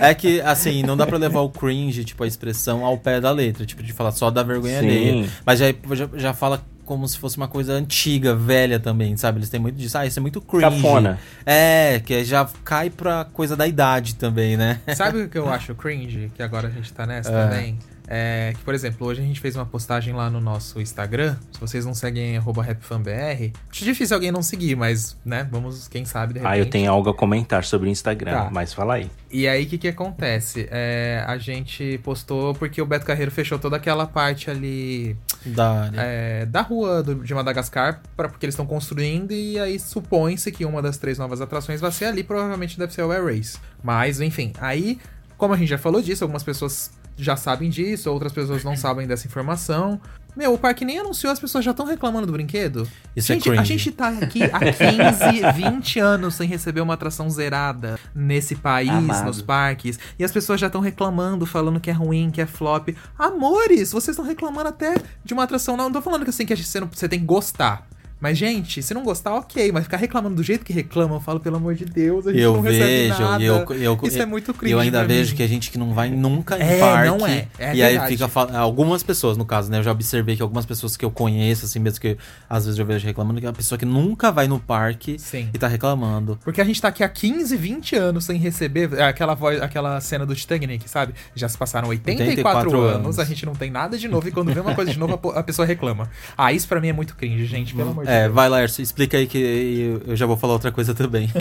[0.00, 3.30] É que, assim, não dá pra levar o cringe, tipo, a expressão ao pé da
[3.30, 3.66] letra.
[3.66, 4.86] Tipo, de falar só da vergonha Sim.
[4.86, 5.28] alheia.
[5.44, 9.40] Mas já, já, já fala como se fosse uma coisa antiga, velha também, sabe?
[9.40, 9.98] Eles têm muito disso.
[9.98, 10.64] Ah, isso é muito cringe.
[10.64, 11.18] Cafona.
[11.44, 14.80] É, que já cai pra coisa da idade também, né?
[14.94, 16.30] Sabe o que eu acho cringe?
[16.34, 17.44] Que agora a gente tá nessa É.
[17.48, 17.78] também?
[18.08, 21.36] É que, por exemplo, hoje a gente fez uma postagem lá no nosso Instagram.
[21.52, 26.04] Se vocês não seguem arroba rapfanbr, acho difícil alguém não seguir, mas, né, vamos, quem
[26.04, 26.52] sabe, de repente.
[26.54, 28.50] Ah, eu tenho algo a comentar sobre o Instagram, Tá.
[28.52, 29.10] mas fala aí.
[29.30, 30.68] E aí, o que que acontece?
[30.70, 36.00] É, a gente postou porque o Beto Carreiro fechou toda aquela parte ali Da área.
[36.00, 40.64] é, da rua do- de Madagascar, pra, porque eles estão construindo, e aí supõe-se que
[40.64, 43.58] uma das três novas atrações vai ser ali, provavelmente deve ser o Air Race.
[43.82, 44.98] Mas, enfim, aí,
[45.36, 49.06] como a gente já falou disso, algumas pessoas já sabem disso, outras pessoas não sabem
[49.06, 50.00] dessa informação.
[50.36, 52.86] Meu, o parque nem anunciou, as pessoas já estão reclamando do brinquedo.
[53.16, 53.68] Isso é gente, a cringe.
[53.78, 59.24] gente tá aqui há 15, 20 anos sem receber uma atração zerada nesse país, Amado.
[59.24, 59.98] nos parques.
[60.18, 62.90] E as pessoas já estão reclamando, falando que é ruim, que é flop.
[63.18, 64.94] Amores, vocês estão reclamando até
[65.24, 65.74] de uma atração.
[65.74, 67.86] Não, não tô falando que, assim, que você, não- você tem que gostar.
[68.18, 69.70] Mas, gente, se não gostar, ok.
[69.72, 72.40] Mas ficar reclamando do jeito que reclamam, eu falo, pelo amor de Deus, a gente
[72.42, 73.42] Eu não recebe vejo, nada.
[73.42, 75.36] e eu, eu, Isso é muito cringe Eu ainda vejo mim.
[75.36, 77.08] que a gente que não vai nunca em É, parque.
[77.08, 77.46] não é.
[77.58, 78.12] É e aí verdade.
[78.12, 78.54] fica falando.
[78.56, 79.78] Algumas pessoas, no caso, né?
[79.78, 82.16] Eu já observei que algumas pessoas que eu conheço, assim, mesmo que
[82.48, 85.50] às vezes eu vejo reclamando, que é uma pessoa que nunca vai no parque Sim.
[85.52, 86.38] e tá reclamando.
[86.42, 90.00] Porque a gente tá aqui há 15, 20 anos sem receber é, aquela voz, aquela
[90.00, 91.14] cena do Titanic, sabe?
[91.34, 92.30] Já se passaram 84,
[92.70, 93.18] 84 anos, anos.
[93.18, 95.42] a gente não tem nada de novo e quando vê uma coisa de novo a
[95.42, 96.08] pessoa reclama.
[96.36, 98.34] Ah, isso pra mim é muito cringe, gente, pelo amor de É, Deus.
[98.34, 101.30] vai lá, Erso, explica aí que eu- já vou falar outra coisa também.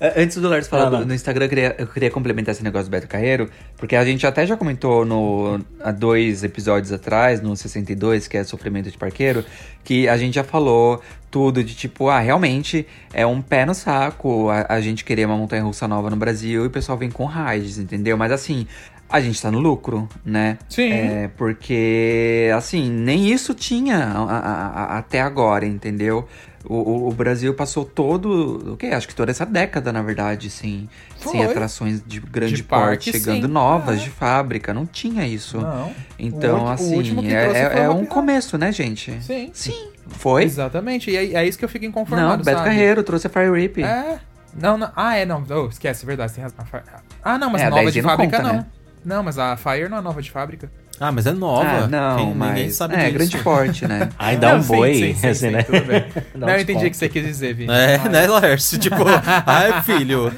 [0.00, 2.64] É, Antes do Lars falar Ah, do- no Instagram, eu queria, eu queria complementar esse
[2.64, 7.40] negócio do Beto Carreiro, porque a gente até já comentou no, há dois episódios atrás,
[7.40, 9.44] no 62, que é Sofrimento de Parqueiro,
[9.84, 11.00] que a gente já falou
[11.30, 15.36] tudo de tipo, ah, realmente é um pé no saco a, a gente querer uma
[15.36, 18.16] montanha russa nova no Brasil e o pessoal vem com raids, entendeu?
[18.16, 18.66] Mas assim.
[19.12, 20.58] A gente tá no lucro, né?
[20.68, 20.90] Sim.
[20.90, 26.26] É, porque, assim, nem isso tinha a- a- a- até agora, entendeu?
[26.64, 28.86] O, o- o Brasil passou todo, o quê?
[28.86, 30.88] Acho que toda essa década, na verdade, sem,
[31.18, 33.52] sem atrações de grande De porte parque, chegando sim.
[33.52, 34.04] novas É.
[34.04, 35.58] de fábrica, não tinha isso.
[35.60, 35.92] Não.
[36.18, 39.20] Então, O assim, que é, é- é um começo, né, gente?
[39.22, 39.50] Sim.
[39.52, 39.88] Sim.
[40.06, 40.44] Foi?
[40.44, 41.10] Exatamente.
[41.10, 42.70] E é, é isso que eu fico inconformado, Não, Beto sabe?
[42.70, 43.82] Carreiro trouxe a Fire Rip.
[43.82, 44.18] É.
[44.58, 44.90] Não, não.
[44.94, 45.42] Ah, é, não.
[45.50, 46.32] Oh, esquece, é verdade.
[46.34, 46.56] Tem razão.
[47.24, 48.58] Ah, não, mas É, nova 10 de não fábrica conta, não.
[48.60, 48.66] né?
[49.04, 50.70] Não, mas a Fire não é nova de fábrica.
[51.00, 51.68] Ah, mas é nova.
[51.68, 52.48] Ah, não, Quem- mas...
[52.54, 53.12] Ninguém sabe é, disso.
[53.14, 54.08] grande porte, né?
[54.18, 55.62] Ai, dá Não, um sim, boi, sim, sim, assim, sim, né?
[55.62, 56.04] tudo bem.
[56.34, 57.72] Não, eu entendi o que você quis dizer, Vini.
[57.72, 58.78] É, Ah, né, Lércio?
[58.78, 58.96] Tipo,
[59.46, 60.32] ai, filho.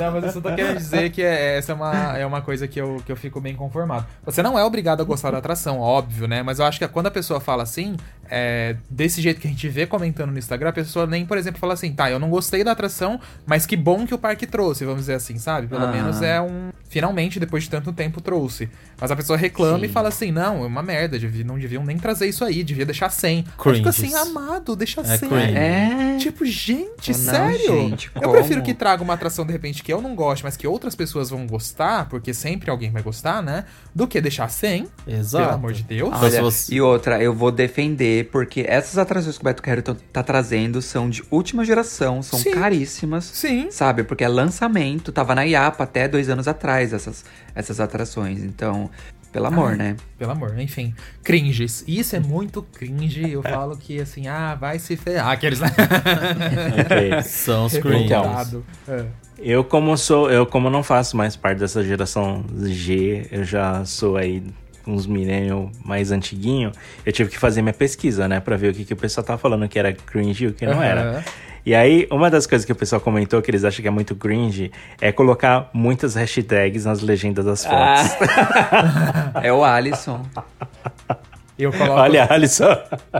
[0.00, 2.68] Não, mas eu só tô querendo dizer que é- essa é uma, é uma coisa
[2.68, 4.06] que eu, que eu fico bem conformado.
[4.24, 6.42] Você não é obrigado a gostar da atração, óbvio, né?
[6.42, 7.96] Mas eu acho que quando a pessoa fala assim,
[8.30, 11.58] é, desse jeito que a gente vê comentando no Instagram, a pessoa nem, por exemplo,
[11.60, 14.84] fala assim, tá, eu não gostei da atração, mas que bom que o parque trouxe,
[14.84, 15.66] vamos dizer assim, sabe?
[15.66, 15.90] Pelo Ah.
[15.92, 16.70] menos é um.
[16.88, 18.68] Finalmente, depois de tanto tempo, trouxe.
[19.00, 19.86] Mas a pessoa reclama Sim.
[19.86, 23.10] e fala assim, não, é uma merda, não deviam nem trazer isso aí, devia deixar
[23.10, 23.38] sem.
[23.38, 23.86] Eu fico Cringes.
[23.86, 25.28] assim, amado, deixa É sem.
[25.32, 26.16] É.
[26.18, 27.58] Tipo, gente, Não, sério?
[27.66, 28.32] gente, eu como?
[28.34, 31.30] prefiro que traga uma atração, de repente, que eu não goste, mas que outras pessoas
[31.30, 33.64] vão gostar, porque sempre alguém vai gostar, né?
[33.94, 35.44] Do que deixar sem, Exato.
[35.44, 36.10] pelo amor de Deus.
[36.12, 39.96] Olha, você- e outra, eu vou defender, porque essas atrações que o Beto Carreiro tá-
[40.12, 42.50] tá trazendo são de última geração, são Sim.
[42.52, 43.24] caríssimas.
[43.24, 43.68] Sim.
[43.70, 44.04] Sabe?
[44.04, 47.24] Porque é lançamento, tava na IAPA até dois anos atrás, essas,
[47.54, 48.42] essas atrações.
[48.42, 48.90] Então,
[49.32, 49.96] pelo amor, Ai, né?
[50.18, 50.94] Pelo amor, enfim.
[51.22, 51.84] Cringes.
[51.86, 53.30] Isso é muito cringe.
[53.30, 55.30] Eu falo que, assim, ah, vai se ferrar.
[55.32, 55.68] Aqueles, né?
[56.84, 57.22] Ok.
[57.22, 58.10] São os cringes.
[58.10, 58.64] Revoltado.
[58.88, 59.04] É.
[59.38, 64.18] Eu como sou, eu como não faço mais parte dessa geração G, eu já sou
[64.18, 64.42] aí
[64.86, 66.72] uns milênio mais antiguinho,
[67.06, 69.38] eu tive que fazer minha pesquisa, né, Pra ver o que, que o pessoal tá
[69.38, 70.84] falando que era cringe e o que não Aham.
[70.84, 71.24] era.
[71.64, 74.14] E aí, uma das coisas que o pessoal comentou que eles acham que é muito
[74.14, 78.16] cringe é colocar muitas hashtags nas legendas das fotos.
[79.42, 80.22] é o Alisson.
[81.60, 81.92] Eu coloco.
[82.00, 82.76] Olha, Alisson.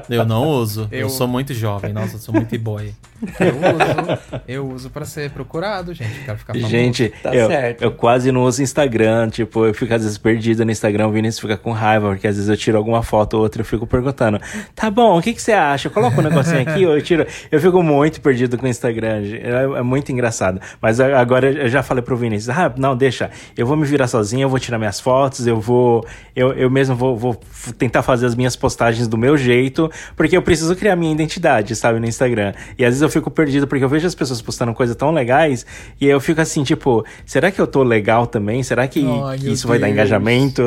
[0.09, 0.89] Eu não uso.
[0.91, 1.01] Eu...
[1.01, 1.93] Eu- sou muito jovem.
[1.93, 2.93] Nossa, eu sou muito boy.
[3.39, 6.25] Eu uso, eu uso pra ser procurado, gente.
[6.25, 6.71] Quero ficar famoso.
[6.71, 7.83] Gente, Tá eu, certo.
[7.83, 11.41] eu quase não uso Instagram, tipo, eu fico às vezes perdido no Instagram, o Vinícius
[11.41, 13.87] fica com raiva, porque às vezes eu tiro alguma foto ou outra e eu fico
[13.87, 14.41] perguntando,
[14.75, 15.91] tá bom, o que, que você acha?
[15.91, 17.27] Coloca um negocinho aqui ou eu tiro.
[17.53, 20.59] Eu fico muito perdido com o Instagram, é, é muito engraçado.
[20.81, 24.45] Mas agora eu já falei pro Vinícius, ah, não, deixa, eu vou me virar sozinho,
[24.45, 27.39] eu vou tirar minhas fotos, eu vou, eu, eu mesmo vou, vou
[27.77, 32.01] tentar fazer as minhas postagens do meu jeito, porque eu preciso criar minha identidade, sabe,
[32.01, 32.53] no Instagram.
[32.79, 35.67] E às vezes eu fico perdido porque eu vejo as pessoas postando coisas tão legais
[36.01, 38.63] e aí eu fico assim, tipo, será que eu tô legal também?
[38.63, 39.95] Será que, Ai, que isso vai dar Deus.
[39.99, 40.63] engajamento?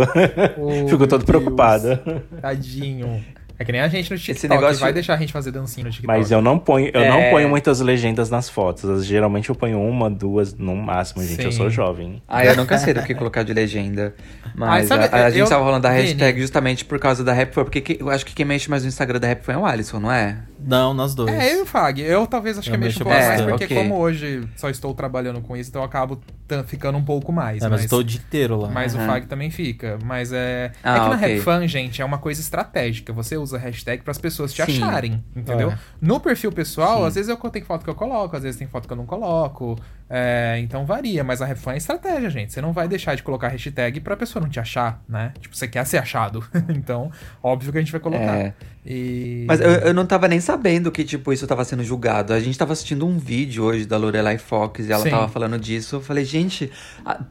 [0.57, 1.24] Oh, fico todo Deus.
[1.26, 1.99] preocupado.
[2.41, 3.24] Tadinho.
[3.60, 5.91] É que nem a gente no TikTok, negócio- vai deixar a gente fazer dancinha no
[5.91, 6.08] TikTok.
[6.08, 7.10] Mas eu não ponho, eu É.
[7.10, 9.06] não ponho muitas legendas nas fotos.
[9.06, 11.43] Geralmente eu ponho uma, duas no máximo, gente.
[11.45, 11.58] Eu Sim.
[11.58, 12.22] sou jovem.
[12.28, 14.16] Ah, eu nunca sei do que colocar de legenda.
[14.56, 16.01] Mas Ai, sabe, a, a gente eu- tava falando da Vini.
[16.04, 18.84] hashtag justamente por causa da Rap Foi, porque que- eu acho que quem mexe mais
[18.84, 20.38] no Instagram da Rap Foi é o Alisson, não é?
[20.66, 21.32] Não, nós dois.
[21.34, 22.01] É, eu e o Fag.
[22.01, 23.49] Eu talvez acho Eu que mexo um mexo pouco mais, bastante.
[23.49, 23.78] porque É, ok.
[23.89, 26.20] como hoje só estou trabalhando com isso, então eu acabo
[26.68, 27.64] ficando um pouco mais.
[27.64, 28.70] É, mas eu tô o dia inteiro lá.
[28.70, 29.03] Mas Aham.
[29.03, 29.97] o Fag também fica.
[30.03, 30.72] Mas é.
[30.84, 31.36] Ah, é que na ok.
[31.36, 33.11] RapFan, gente, é uma coisa estratégica.
[33.14, 34.84] Você usa a hashtag pras pessoas te Sim.
[34.84, 35.72] acharem, entendeu?
[35.72, 35.78] É.
[36.01, 37.07] No perfil pessoal, Sim.
[37.07, 39.05] às vezes eu tenho foto que eu coloco, às vezes tem foto que eu não
[39.05, 39.78] coloco.
[40.16, 42.53] É, então varia, mas a RapFan é estratégia, gente.
[42.53, 45.34] Você não vai deixar de colocar hashtag pra pessoa não te achar, né?
[45.39, 46.45] Tipo, você quer ser achado.
[46.70, 47.11] então,
[47.41, 48.38] óbvio que a gente vai colocar.
[48.38, 48.53] É.
[48.86, 49.43] E...
[49.47, 52.32] Mas eu, eu não tava nem sabendo que, tipo, isso tava sendo julgado.
[52.32, 55.09] A gente tava assistindo um vídeo hoje da Lorelai Fox e ela Sim.
[55.09, 55.95] tava falando disso.
[55.95, 56.72] Eu falei, gente,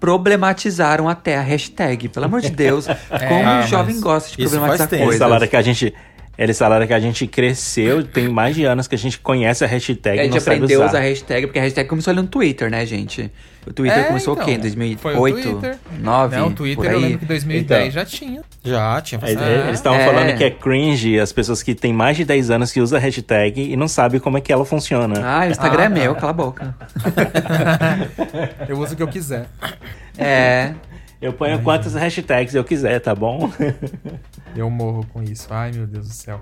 [0.00, 2.08] problematizaram até a hashtag.
[2.08, 2.86] Pelo amor de Deus,
[3.28, 5.04] como Ah, o jovem mas gosta de isso problematizar faz tempo.
[5.04, 5.20] Coisas.
[5.20, 5.94] falaram que a gente.
[6.38, 9.66] Eles falaram que a gente cresceu, tem mais de anos que a gente conhece a
[9.66, 10.98] hashtag A gente não sabe aprendeu a usar.
[10.98, 13.30] usar hashtag, porque a hashtag começou ali no Twitter, né, gente?
[13.66, 14.54] O Twitter É, começou então, o quê?
[14.54, 15.00] Em 2008?
[15.18, 15.76] Foi o Twitter.
[16.00, 16.36] 9?
[16.36, 17.90] Não, o Twitter eu lembro que em 2010 Então.
[17.92, 18.40] já tinha.
[18.64, 19.42] Já, tinha bastante.
[19.44, 20.04] Eles estavam É.
[20.06, 23.00] falando que é cringe as pessoas que têm mais de 10 anos que usam a
[23.02, 25.20] hashtag e não sabem como é que ela funciona.
[25.22, 26.74] Ah, o Instagram Ah, é meu, cala a boca.
[28.68, 29.46] Eu uso o que eu quiser.
[30.18, 30.72] É.
[31.22, 33.48] Eu ponho quantas hashtags eu quiser, tá bom?
[34.56, 35.46] Eu morro com isso.
[35.50, 36.40] Ai, meu Deus do céu.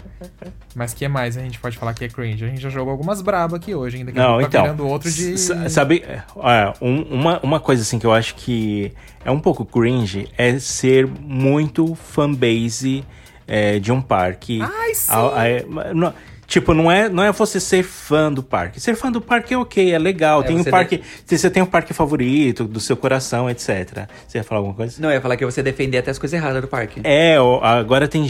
[0.75, 2.43] Mas que mais a gente pode falar que é cringe?
[2.45, 4.63] A gente já jogou algumas braba aqui hoje, ainda que a Não, gente tá então.
[4.63, 5.37] virando outro de.
[5.71, 6.03] Sabe,
[6.35, 8.93] olha, um- uma, uma coisa assim que eu acho que
[9.25, 13.05] é um pouco cringe é ser muito fanbase
[13.47, 14.61] é, de um parque.
[14.63, 15.13] Ai, sim!
[15.13, 16.15] A- a- não-
[16.51, 18.81] tipo, não é, não é você ser fã do parque.
[18.81, 20.43] Ser fã do parque é ok, é legal.
[20.43, 21.01] É, tem um parque.
[21.25, 24.09] Se você tem um parque favorito do seu coração, etc.
[24.27, 25.01] Você ia falar alguma coisa?
[25.01, 27.01] Não, eu ia falar que você defender até as coisas erradas do parque.
[27.05, 28.27] É, agora tem,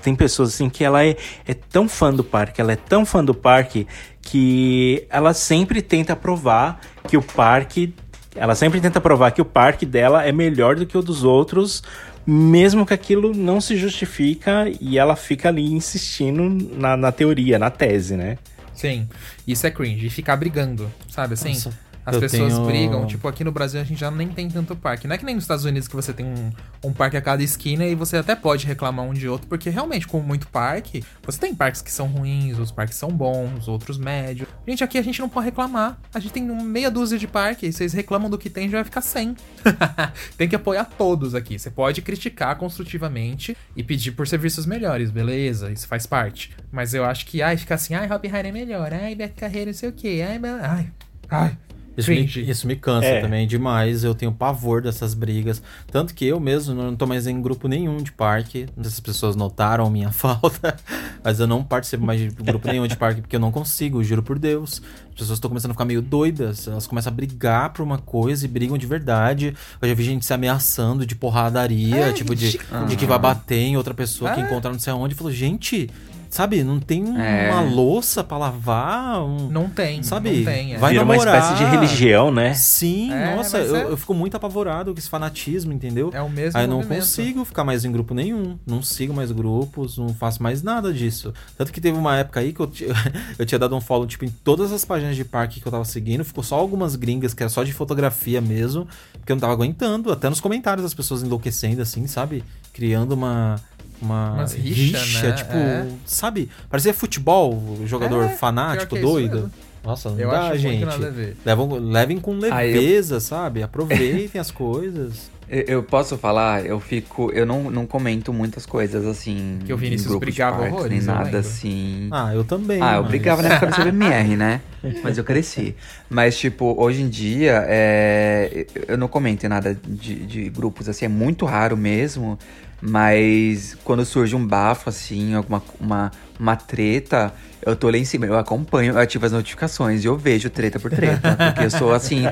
[0.00, 1.16] tem pessoas assim que ela é,
[1.46, 3.88] é tão fã do parque, ela é tão fã do parque
[4.22, 7.92] que ela sempre tenta provar que o parque.
[8.36, 11.82] Ela sempre tenta provar que o parque dela é melhor do que o dos outros,
[12.26, 17.70] mesmo que aquilo não se justifica e ela fica ali insistindo na, na teoria, na
[17.70, 18.38] tese, né?
[18.74, 19.08] Sim,
[19.46, 20.06] isso é cringe.
[20.06, 21.50] E ficar brigando, sabe assim?
[21.50, 21.72] Nossa,
[22.06, 24.76] As eu pessoas tenho- brigam, tipo, aqui no Brasil a gente já nem tem tanto
[24.76, 25.06] parque.
[25.08, 26.52] Não é que nem nos Estados Unidos que você tem um,
[26.84, 30.06] um parque a cada esquina e você até pode reclamar um de outro, porque realmente,
[30.06, 34.48] com muito parque, você tem parques que são ruins, outros parques são bons, outros médios.
[34.68, 35.98] Gente, aqui a gente não pode reclamar.
[36.12, 38.84] A gente tem meia dúzia de parque, e vocês reclamam do que tem, já vai
[38.84, 39.34] ficar sem.
[40.36, 41.58] tem que apoiar todos aqui.
[41.58, 45.70] Você pode criticar construtivamente e pedir por serviços melhores, beleza?
[45.72, 46.54] Isso faz parte.
[46.70, 49.70] Mas eu acho que, ai, ficar assim, ai, Hop Hari é melhor, ai, Beto Carreiro
[49.70, 50.90] não sei o quê, ai, ai,
[51.30, 51.58] ai.
[51.96, 53.20] Isso me, isso me cansa É.
[53.20, 54.02] também demais.
[54.04, 55.62] Eu tenho pavor dessas brigas.
[55.90, 58.66] Tanto que eu mesmo não tô mais em grupo nenhum de parque.
[58.76, 60.76] Não sei se as pessoas notaram minha falta.
[61.22, 64.22] Mas eu não participo mais de grupo nenhum de parque porque eu não consigo, juro
[64.22, 64.82] por Deus.
[65.10, 66.66] As pessoas estão começando a ficar meio doidas.
[66.66, 69.54] Elas começam a brigar por uma coisa e brigam de verdade.
[69.80, 73.58] Eu já vi gente se ameaçando de porradaria, É, tipo, de, de que vai bater
[73.60, 74.44] em outra pessoa que É.
[74.44, 75.14] encontrar não sei aonde.
[75.14, 75.88] E falou, gente,
[76.34, 77.50] sabe, não tem É.
[77.50, 79.22] uma louça pra lavar.
[79.22, 79.48] Um...
[79.48, 80.74] Não tem, Sabe, não tem.
[80.74, 80.78] é.
[80.78, 81.38] vai Vira uma namorar.
[81.42, 82.54] espécie de religião, né?
[82.54, 86.10] Sim, É, nossa, mas eu, é- eu fico muito apavorado com esse fanatismo, entendeu?
[86.12, 87.00] É o mesmo Aí eu não movimento.
[87.00, 88.58] consigo ficar mais em grupo nenhum.
[88.66, 91.32] Não sigo mais grupos, não faço mais nada disso.
[91.56, 92.70] Tanto que teve uma época aí que eu,
[93.38, 95.84] eu tinha dado um follow, tipo, em todas as páginas de parque que eu tava
[95.84, 96.24] seguindo.
[96.24, 98.86] Ficou só algumas gringas, que era só de fotografia mesmo.
[99.12, 100.10] Porque eu não tava aguentando.
[100.12, 102.42] Até nos comentários as pessoas enlouquecendo, assim, sabe?
[102.72, 103.60] Criando uma.
[104.04, 105.32] Uma Umas rixa, né?
[105.32, 105.86] tipo, É.
[106.04, 106.48] sabe?
[106.68, 109.50] Parecia futebol, o jogador É, fanático, é doido.
[109.82, 110.78] Nossa, não Eu dá, acho gente.
[110.84, 111.36] muito nada a ver.
[111.44, 113.62] Levam, levem com Ah, eu- leveza, sabe?
[113.62, 115.32] Aproveitem as coisas.
[115.46, 117.30] Eu, eu posso falar, eu fico.
[117.32, 119.58] Eu não, não comento muitas coisas assim.
[119.66, 122.08] Que o Vinícius brigava parques, horrores, Nem eu nada assim.
[122.10, 122.80] Ah, eu também.
[122.80, 124.62] Ah, eu mas- brigava na época do CBMR, né?
[125.02, 125.76] Mas eu cresci.
[126.08, 131.04] Mas, tipo, hoje em dia, é, eu não comento em nada de, de grupos, assim,
[131.04, 132.38] é muito raro mesmo.
[132.86, 137.32] Mas quando surge um bafo, assim, alguma uma, uma treta,
[137.64, 140.78] eu tô lá em cima, eu acompanho, eu ativo as notificações e eu vejo treta
[140.78, 141.34] por treta.
[141.34, 142.24] porque eu sou, assim,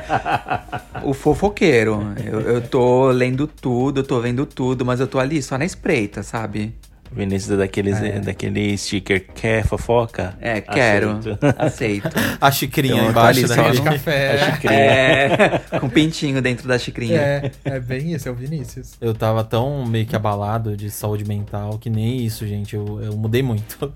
[1.03, 2.13] o fofoqueiro.
[2.23, 5.65] Eu, eu tô lendo tudo, eu tô vendo tudo, mas eu tô ali só na
[5.65, 6.75] espreita, sabe?
[7.15, 8.19] Vinícius é daqueles, É.
[8.21, 10.35] daquele sticker quer fofoca?
[10.41, 11.19] É, quero.
[11.19, 11.39] Aceito.
[11.59, 12.11] Aceito.
[12.41, 14.33] A xicrinha Então, embaixo, ali só de café.
[14.43, 14.75] A xicrinha.
[14.81, 17.19] É, com pintinho dentro da xicrinha.
[17.21, 18.93] É, é bem isso, é o Vinícius.
[19.01, 22.75] Eu tava tão meio que abalado de saúde mental que nem isso, gente.
[22.75, 23.93] Eu, eu mudei muito.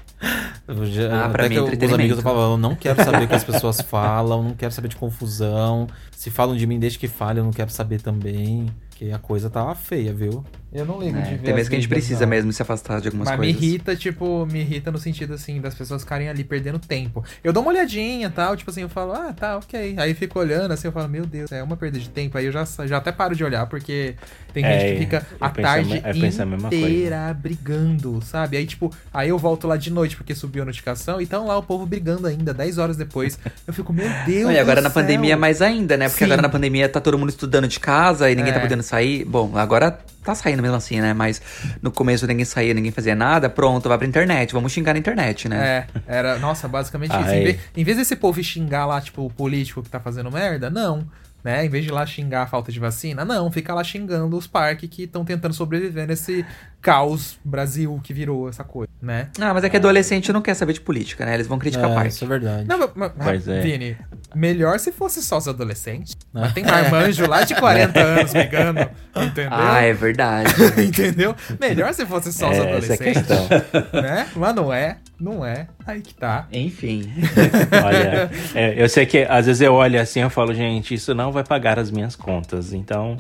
[0.68, 3.02] Eu já- Ah, pra até mim, que eu- os amigos eu falava, eu não quero
[3.04, 5.86] saber o que as pessoas falam, não quero saber de confusão.
[6.10, 8.66] Se falam de mim, desde que falem, eu não quero saber também.
[8.96, 10.42] Que a coisa tava feia, viu?
[10.77, 12.29] Eu não ligo É, de ver tem vezes que a gente precisa não.
[12.29, 13.55] mesmo se afastar de algumas Mas coisas.
[13.61, 17.24] me irrita, tipo, me irrita no sentido, assim, das pessoas ficarem ali perdendo tempo.
[17.43, 19.95] Eu dou uma olhadinha e tal, tipo assim, eu falo, ah, tá, ok.
[19.99, 22.37] Aí fico olhando, assim, eu falo, meu Deus, é uma perda de tempo.
[22.39, 24.14] Aí eu já, já até paro de olhar, porque
[24.53, 26.12] tem É, gente que fica a tarde a
[26.47, 26.77] mesma coisa.
[26.87, 28.57] inteira brigando, sabe?
[28.57, 31.57] Aí, tipo, aí eu volto lá de noite porque subiu a notificação e tão lá
[31.57, 33.39] o povo brigando ainda, 10 horas depois.
[33.66, 34.51] Eu fico, meu Deus.
[34.51, 35.03] E agora do na céu.
[35.03, 36.09] pandemia mais ainda, né?
[36.09, 36.31] Porque Sim.
[36.31, 38.62] agora na pandemia tá todo mundo estudando de casa e ninguém tá É.
[38.62, 39.24] podendo sair.
[39.24, 41.14] Bom, agora tá saindo mesmo assim, né?
[41.14, 41.41] Mas
[41.81, 43.49] no começo ninguém saía, ninguém fazia nada.
[43.49, 44.53] Pronto, vai pra internet.
[44.53, 45.57] Vamos xingar na internet, né?
[45.66, 47.31] É, era, nossa, basicamente isso.
[47.31, 50.68] Em vez, em vez desse povo xingar lá, tipo, o político que tá fazendo merda,
[50.68, 51.07] não.
[51.47, 51.64] Né?
[51.64, 54.49] Em vez de ir lá xingar a falta de vacina, não, fica lá xingando os
[54.49, 56.44] parques que estão tentando sobreviver nesse
[56.82, 59.28] caos Brasil que virou essa coisa, né?
[59.40, 61.34] Ah, mas é que adolescente não quer saber de política, né?
[61.34, 62.09] Eles vão criticar É, parque.
[62.09, 62.66] isso é verdade.
[62.68, 63.61] Não, mas, mas- é.
[63.61, 63.97] Vini,
[64.34, 66.16] melhor se fosse só os adolescentes.
[66.32, 68.80] Mas tem marmanjo lá de 40 anos brigando,
[69.16, 69.49] entendeu?
[69.53, 70.53] Ah, é verdade.
[70.84, 71.34] entendeu?
[71.61, 73.22] Melhor se fosse só os É, essa é a adolescentes.
[73.22, 74.03] questão.
[74.03, 74.26] né?
[74.34, 75.68] Mas não é, não é.
[75.86, 76.46] Aí que tá.
[76.52, 77.10] Enfim.
[77.84, 81.32] Olha, é, eu sei que às vezes eu olho assim e falo, gente, isso não
[81.32, 82.72] vai pagar as minhas contas.
[82.72, 83.16] Então,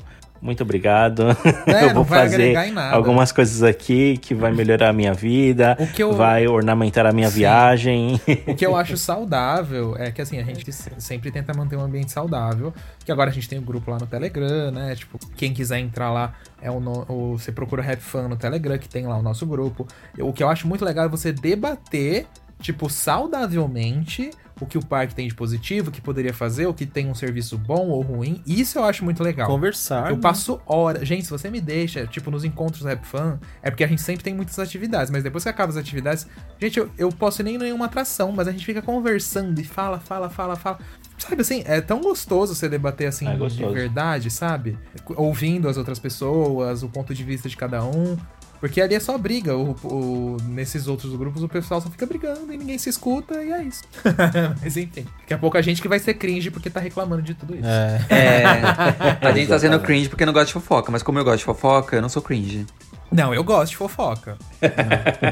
[0.46, 1.24] muito obrigado.
[1.66, 2.96] É, eu não vou vai fazer agregar em nada.
[2.96, 7.12] algumas coisas aqui que vai melhorar a minha vida, O que eu- vai ornamentar a
[7.12, 7.34] minha Sim.
[7.40, 8.20] viagem.
[8.46, 11.82] O que eu acho saudável é que, assim, a gente se- sempre tenta manter um
[11.82, 12.72] ambiente saudável.
[13.04, 14.94] Que agora a gente tem o grupo lá no Telegram, né?
[14.94, 16.32] Tipo, quem quiser entrar lá,
[16.62, 19.44] é o, no- o- você procura Rap Fan no Telegram, que tem lá o nosso
[19.44, 19.86] grupo.
[20.18, 22.26] O que eu acho muito legal é você debater,
[22.60, 24.30] tipo, saudavelmente
[24.60, 27.14] o que o parque tem de positivo, o que poderia fazer, o que tem um
[27.14, 28.42] serviço bom ou ruim.
[28.46, 29.46] Isso eu acho muito legal.
[29.46, 30.10] Conversar.
[30.10, 30.22] Eu né?
[30.22, 31.06] passo horas.
[31.06, 34.00] Gente, se você me deixa, tipo, nos encontros do Rap Fan, é porque a gente
[34.00, 36.26] sempre tem muitas atividades, mas depois que acaba as atividades,
[36.58, 39.64] gente, eu, eu posso ir nem em nenhuma atração, mas a gente fica conversando e
[39.64, 40.78] fala, fala, fala, fala.
[41.18, 44.78] Sabe assim, é tão gostoso você debater assim É de verdade, sabe?
[45.16, 48.16] Ouvindo as outras pessoas, o ponto de vista de cada um.
[48.60, 49.56] Porque ali é só briga.
[49.56, 53.52] O, o- nesses outros grupos o pessoal só fica brigando e ninguém se escuta e
[53.52, 53.82] é isso.
[54.62, 55.06] Mas enfim.
[55.20, 57.66] Daqui a pouco a gente que vai ser cringe porque tá reclamando de tudo isso.
[57.66, 58.00] É.
[58.10, 59.26] É.
[59.26, 61.44] A gente tá sendo cringe porque não gosta de fofoca, mas como eu gosto de
[61.44, 62.66] fofoca, eu não sou cringe.
[63.12, 64.36] Não, eu gosto de fofoca.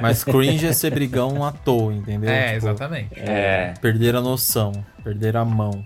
[0.01, 2.31] Mas cringe é ser brigão à toa, entendeu?
[2.31, 3.19] É, Tipo, exatamente.
[3.19, 3.75] É.
[3.81, 4.71] Perder a noção,
[5.03, 5.85] perder a mão.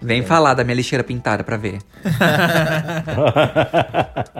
[0.00, 1.78] Vem falar da minha lixeira pintada pra ver.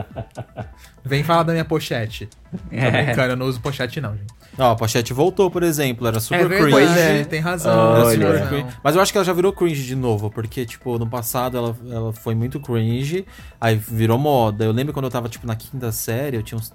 [1.06, 2.28] Vem falar da minha pochete.
[2.50, 3.04] Tô É.
[3.04, 4.34] brincando, eu não uso pochete não, gente.
[4.58, 6.86] Ó, a pochete voltou, por exemplo, era super é verdade, cringe.
[6.86, 7.24] Pois é.
[7.24, 7.94] tem razão.
[8.02, 8.48] Tem super razão.
[8.48, 8.66] cringe.
[8.82, 11.76] Mas eu acho que ela já virou cringe de novo, porque, tipo, no passado ela,
[11.90, 13.26] ela foi muito cringe,
[13.60, 14.64] aí virou moda.
[14.64, 16.72] Eu lembro quando eu tava, tipo, na quinta série, eu tinha uns.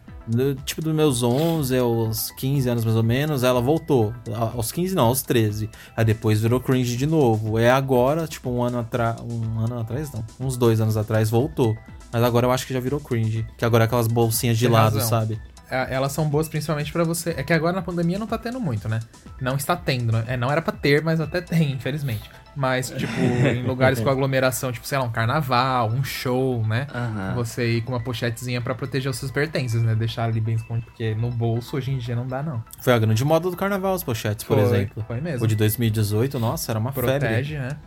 [0.64, 4.14] Tipo, dos meus 11 aos 15 anos mais ou menos, ela voltou.
[4.56, 5.68] Aos 15 não, aos 13.
[5.98, 7.58] Aí depois virou cringe de novo.
[7.58, 9.16] É agora, tipo, um ano atrás.
[9.20, 10.24] Um ano atrás, não.
[10.40, 11.76] Uns dois anos atrás voltou.
[12.12, 13.46] Mas agora eu acho que já virou cringe.
[13.58, 15.10] Que agora é aquelas bolsinhas de Tem lado, razão.
[15.10, 15.40] sabe?
[15.70, 17.34] É, Elas são boas principalmente pra você.
[17.38, 19.00] É que agora na pandemia não tá tendo muito, né?
[19.40, 20.26] Não está tendo, né?
[20.28, 22.30] É, não era pra ter, mas até tem, infelizmente.
[22.54, 23.14] Mas, tipo,
[23.48, 26.88] em lugares com aglomeração, tipo, sei lá, um carnaval, um show, né?
[26.94, 27.34] Aham.
[27.36, 29.96] Você ir com uma pochetezinha pra proteger os seus pertences, né?
[29.96, 32.62] Deixar ali bem escondido, porque no bolso hoje em dia não dá, não.
[32.82, 35.06] Foi a grande moda do carnaval, os pochetes, por Foi, exemplo.
[35.08, 35.46] foi mesmo.
[35.46, 37.12] O de 2018, nossa, era uma febre.
[37.20, 37.78] Protege, né?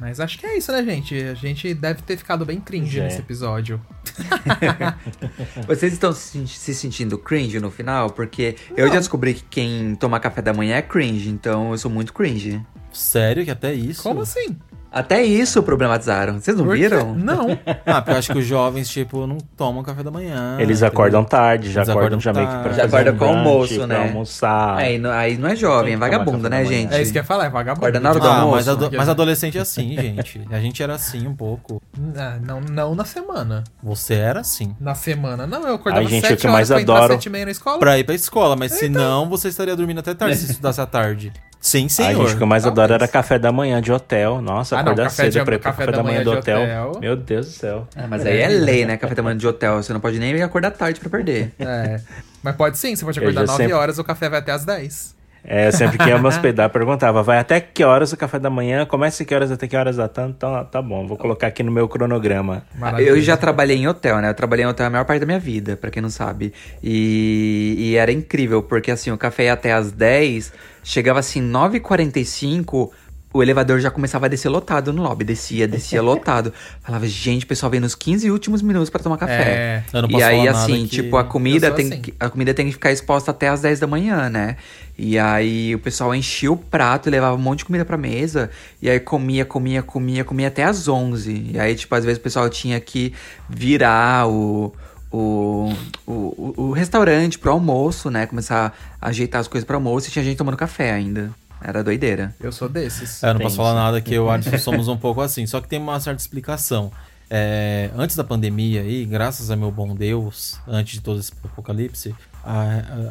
[0.00, 1.14] Mas acho que é isso, né, gente?
[1.22, 3.04] A gente deve ter ficado bem cringe É.
[3.04, 3.80] nesse episódio.
[5.66, 8.10] Vocês estão se se sentindo cringe no final?
[8.10, 11.90] Porque eu já descobri que quem toma café da manhã é cringe, então eu sou
[11.90, 12.60] muito cringe.
[12.92, 14.02] Sério que até isso?
[14.02, 14.56] Como assim?
[14.94, 16.34] Até isso problematizaram.
[16.40, 17.14] Vocês não viram?
[17.14, 17.58] Não.
[17.86, 20.56] Ah, porque eu acho que os jovens, tipo, não tomam café da manhã.
[20.58, 20.88] Eles entendeu?
[20.88, 22.72] acordam tarde, já Eles acordam acordam já meio que pra.
[22.72, 23.96] Já fazer acorda um com brunch, almoço, pra né?
[23.96, 24.76] almoçar.
[24.76, 26.66] Aí, não- aí não é jovem, é vagabundo, né, da manhã.
[26.66, 26.94] gente?
[26.94, 27.84] É isso que eu ia falar, é vagabundo.
[27.86, 28.54] Acorda na hora do Ah, almoço.
[28.56, 30.40] mas, ado- mas adolescente é assim, gente.
[30.50, 31.80] A gente era assim um pouco.
[32.16, 33.64] Ah, não, não na semana.
[33.82, 34.74] Você era assim.
[34.80, 35.66] Na semana, não.
[35.66, 37.44] Eu acordava Ai, gente, sete o que horas mais pra entrar adoro- sete e meia
[37.44, 37.78] na escola.
[37.78, 40.86] Pra ir pra escola, mas se não, você estaria dormindo até tarde se estudasse à
[40.86, 41.32] tarde.
[41.66, 42.26] Sim, A senhor.
[42.26, 42.78] gente, o que eu mais Talvez.
[42.84, 44.42] adoro era café da manhã de hotel.
[44.42, 46.30] Nossa, Ah, não, acordar café cedo de- pra ir pro café café, da manhã do
[46.32, 46.60] de hotel.
[46.62, 47.00] hotel.
[47.00, 47.88] Meu Deus do céu.
[47.96, 48.98] Ah, mas aí é lei, né?
[48.98, 49.82] Café da manhã de hotel.
[49.82, 51.52] Você não pode nem acordar tarde pra perder.
[51.58, 52.00] É.
[52.42, 54.66] Mas pode sim, você pode acordar já 9 sempre- horas, o café vai até às
[54.66, 55.14] 10.
[55.46, 58.86] É, sempre que ia me hospedar, perguntava, vai até que horas o café da manhã?
[58.86, 60.36] Começa que horas até que horas dá tanto?
[60.36, 62.64] Então, tá bom, vou colocar aqui no meu cronograma.
[62.98, 64.30] Eu já trabalhei em hotel, né?
[64.30, 66.52] Eu trabalhei em hotel a maior parte da minha vida, pra quem não sabe.
[66.82, 72.90] E, e era incrível, porque assim, o café ia até às 10, chegava assim 9h45,
[73.34, 75.24] o elevador já começava a descer lotado no lobby.
[75.24, 76.52] Descia, descia lotado.
[76.80, 79.42] Falava, gente, o pessoal vem nos 15 últimos minutos pra tomar café.
[79.42, 82.00] É, Eu não E posso aí, falar nada assim, tipo, a comida, tem assim.
[82.00, 84.56] que, a comida tem que ficar exposta até às 10 da manhã, né?
[84.96, 88.50] E aí o pessoal enchia o prato e levava um monte de comida pra mesa.
[88.80, 91.50] E aí comia, comia, comia, comia até às 11.
[91.54, 93.12] E aí, tipo, às vezes o pessoal tinha que
[93.50, 94.72] virar o,
[95.10, 95.72] o,
[96.06, 98.26] o, o, o restaurante pro almoço, né?
[98.26, 101.32] Começar a ajeitar as coisas pro almoço e tinha gente tomando café ainda.
[101.66, 102.34] Era doideira.
[102.38, 103.22] Eu sou desses.
[103.22, 105.46] É, eu não posso falar nada que eu e o Alisson somos um pouco assim.
[105.46, 106.92] Só que tem uma certa explicação.
[107.30, 112.14] É, antes da pandemia aí, graças a meu bom Deus, antes de todo esse apocalipse,
[112.44, 112.60] a,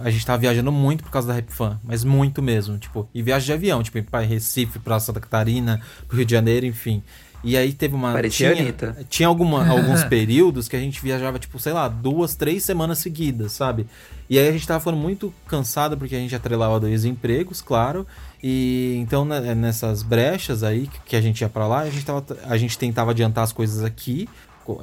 [0.04, 3.10] a, a gente tava viajando muito por causa da Rap Fan, mas muito mesmo, tipo,
[3.12, 7.02] e viagem de avião, tipo, para Recife, pra Santa Catarina, pro Rio de Janeiro, enfim.
[7.44, 8.14] E aí teve uma.
[8.14, 8.98] Parecia tinha, Anitta.
[9.10, 13.52] tinha alguma, alguns períodos que a gente viajava, tipo, sei lá, duas, três semanas seguidas,
[13.52, 13.86] sabe?
[14.30, 18.08] E aí a gente tava ficando muito cansado porque a gente atrelava dois empregos, claro.
[18.46, 22.26] E então né, nessas brechas aí que- a gente ia pra lá, a gente, tava,
[22.44, 24.28] a gente tentava adiantar as coisas aqui,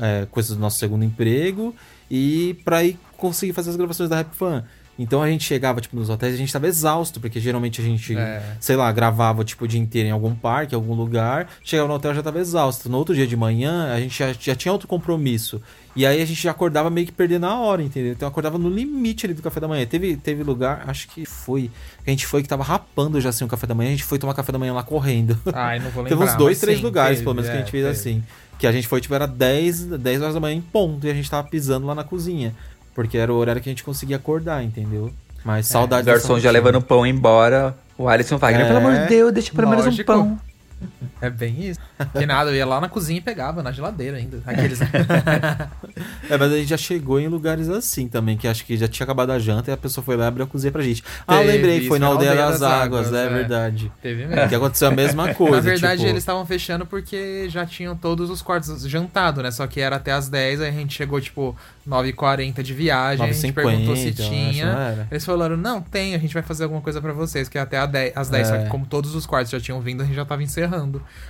[0.01, 1.75] é, coisas do nosso segundo emprego,
[2.11, 4.65] e pra ir conseguir fazer as gravações da Rap Fan.
[5.03, 8.15] Então a gente chegava, tipo, nos hotéis, a gente tava exausto, porque geralmente a gente,
[8.15, 8.43] É.
[8.61, 11.95] sei lá, gravava, tipo, o dia inteiro em algum parque, em algum lugar, chegava no
[11.95, 12.87] hotel já tava exausto.
[12.91, 15.61] No outro dia de manhã, a gente já, já tinha outro compromisso.
[15.97, 18.13] E aí a gente já acordava meio que perdendo a hora, entendeu?
[18.13, 19.87] Então acordava no limite ali do café da manhã.
[19.87, 21.71] Teve, teve lugar, acho que foi,
[22.05, 24.05] que a gente foi que tava rapando já assim o café da manhã, a gente
[24.05, 25.37] foi tomar café da manhã lá correndo.
[25.53, 26.19] Ai, não vou lembrar.
[26.21, 27.99] Teve uns dois, três sim, lugares, teve, pelo menos, que a é, gente fez teve.
[27.99, 28.25] assim.
[28.59, 31.15] Que a gente foi, tipo, era 10, 10 horas da manhã em ponto, e a
[31.15, 32.55] gente tava pisando lá na cozinha.
[32.95, 35.11] Porque era o horário que a gente conseguia acordar, entendeu?
[35.45, 37.75] Mas É, saudade O garçom já levando pão embora.
[37.97, 38.67] O Alisson Wagner, É.
[38.67, 40.39] pelo amor de Deus, deixa pelo menos um pão.
[41.21, 41.79] É bem isso.
[42.17, 44.41] Que nada, eu ia lá na cozinha e pegava, na geladeira ainda.
[44.47, 44.79] Aqueles.
[46.29, 49.05] É, mas a gente já chegou em lugares assim também, que acho que já tinha
[49.05, 51.03] acabado a janta e a pessoa foi lá e abriu a cozinha pra gente.
[51.27, 53.29] Ah, Teve lembrei, foi na Aldeia, das, das Águas, Águas, é, é.
[53.29, 53.93] verdade.
[54.01, 54.57] Teve Que mesmo.
[54.57, 55.57] aconteceu a mesma coisa.
[55.57, 59.51] Na verdade, tipo, eles estavam fechando porque já tinham todos os quartos jantado, né?
[59.51, 61.57] Só que era até as 10, aí a gente chegou, tipo,
[61.89, 65.07] 9h40 de viagem, a gente 9h50, perguntou se tinha.
[65.11, 67.79] Eles falaram, não, tem, a gente vai fazer alguma coisa pra vocês, que é até
[67.79, 68.49] a 10, às 10.
[68.49, 68.63] Só É.
[68.65, 70.70] que como todos os quartos já tinham vindo, a gente já tava encerrando.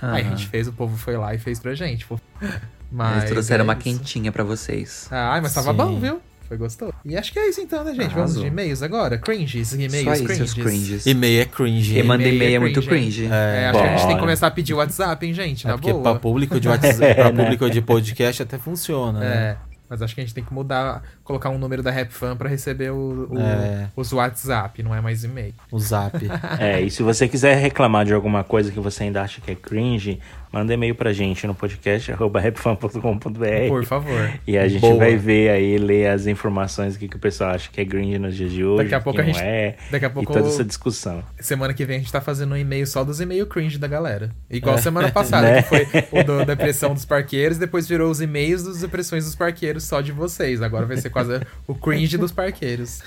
[0.01, 2.19] Aí a gente fez, o povo foi lá e fez pra gente, pô.
[2.41, 2.53] Eles
[2.91, 5.07] Mas trouxeram é uma quentinha pra vocês.
[5.11, 5.77] Ai, mas tava Sim.
[5.77, 6.21] bom, viu?
[6.47, 6.91] Foi gostoso.
[7.05, 8.01] E acho que é isso então, né, gente?
[8.09, 8.41] Vamos Arrasou.
[8.43, 9.17] de e-mails agora?
[9.17, 10.53] Cringes, e-mails, Só cringes.
[10.53, 11.05] cringes.
[11.05, 11.93] E-mail é cringe.
[11.93, 13.33] Quem manda E-mail é é muito cringe, cringe.
[13.33, 15.65] É, acho que a gente tem que começar a pedir WhatsApp, hein, gente?
[15.65, 16.03] É Na porque boa.
[16.03, 17.41] pra público de WhatsApp, É, pra né?
[17.43, 19.27] público de podcast até funciona, né?
[19.27, 19.57] É,
[19.89, 21.01] mas acho que a gente tem que mudar,
[21.31, 23.87] colocar um número da RapFan pra receber o, o- É.
[23.95, 25.53] os WhatsApp, não é mais e-mail.
[25.71, 26.17] O zap.
[26.59, 29.55] É, e se você quiser reclamar de alguma coisa que você ainda acha que é
[29.55, 30.19] cringe,
[30.51, 34.31] manda e-mail pra gente no podcast arroba rapfan.com.br Por favor.
[34.45, 34.97] e a gente Boa.
[34.97, 38.35] vai ver aí, ler as informações que, que o pessoal acha que é cringe nos
[38.35, 40.47] dias de hoje, Daqui a pouco não a gente- é, daqui a e pouco- toda
[40.47, 41.23] essa discussão.
[41.39, 44.31] Semana que vem a gente tá fazendo um e-mail só dos e-mail cringe da galera.
[44.49, 44.81] Igual É.
[44.81, 45.61] semana passada, Né?
[45.61, 49.83] que foi o do depressão dos parqueiros, depois virou os e-mails dos depressões dos parqueiros
[49.85, 50.61] só de vocês.
[50.61, 51.20] Agora vai ser quase
[51.67, 53.01] o cringe dos parqueiros.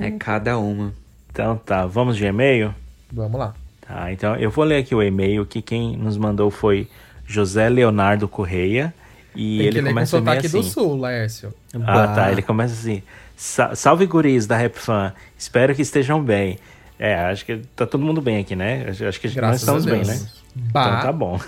[0.00, 0.92] É cada uma.
[1.30, 2.74] Então tá, vamos de e-mail?
[3.12, 3.54] Vamos lá.
[3.86, 6.88] Tá, então eu vou ler aqui o e-mail que quem nos mandou foi
[7.26, 8.92] José Leonardo Correia
[9.34, 10.58] e Tem ele que com começa e-mail sotaque assim.
[10.58, 11.54] do sul, Laércio.
[11.74, 12.08] Ah, Bah.
[12.14, 12.32] tá.
[12.32, 13.02] Ele começa assim:
[13.36, 15.12] "Sa- Salve guris da Rap Fan.
[15.38, 16.58] Espero que estejam bem.
[16.98, 18.86] É, acho que tá todo mundo bem aqui, né?
[18.88, 20.20] Acho que nós Graças estamos a bem, né?
[20.54, 20.86] Bah.
[20.88, 21.40] Então tá bom.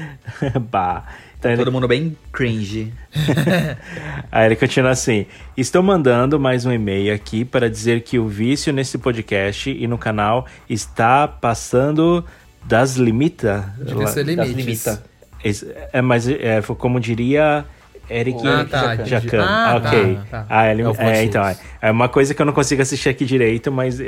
[0.70, 1.04] bah.
[1.38, 2.92] Então ele, Todo mundo bem cringe.
[4.32, 5.26] aí ele continua assim:
[5.56, 9.98] Estou mandando mais um e-mail aqui para dizer que o vício nesse podcast e no
[9.98, 12.24] canal está passando
[12.64, 13.64] das limitas.
[13.78, 14.56] Devia ser Das limites.
[14.86, 15.04] limita.
[15.44, 17.64] Esse- É, mas é, foi como diria
[18.08, 19.04] Eric Ah, tá.
[19.04, 19.42] Jacan.
[19.44, 20.18] Ah, tá, ok.
[20.30, 20.46] tá.
[20.48, 23.08] Ah, ele, É o é, então, é, é uma coisa que eu não consigo assistir
[23.08, 24.06] aqui direito, mas eu,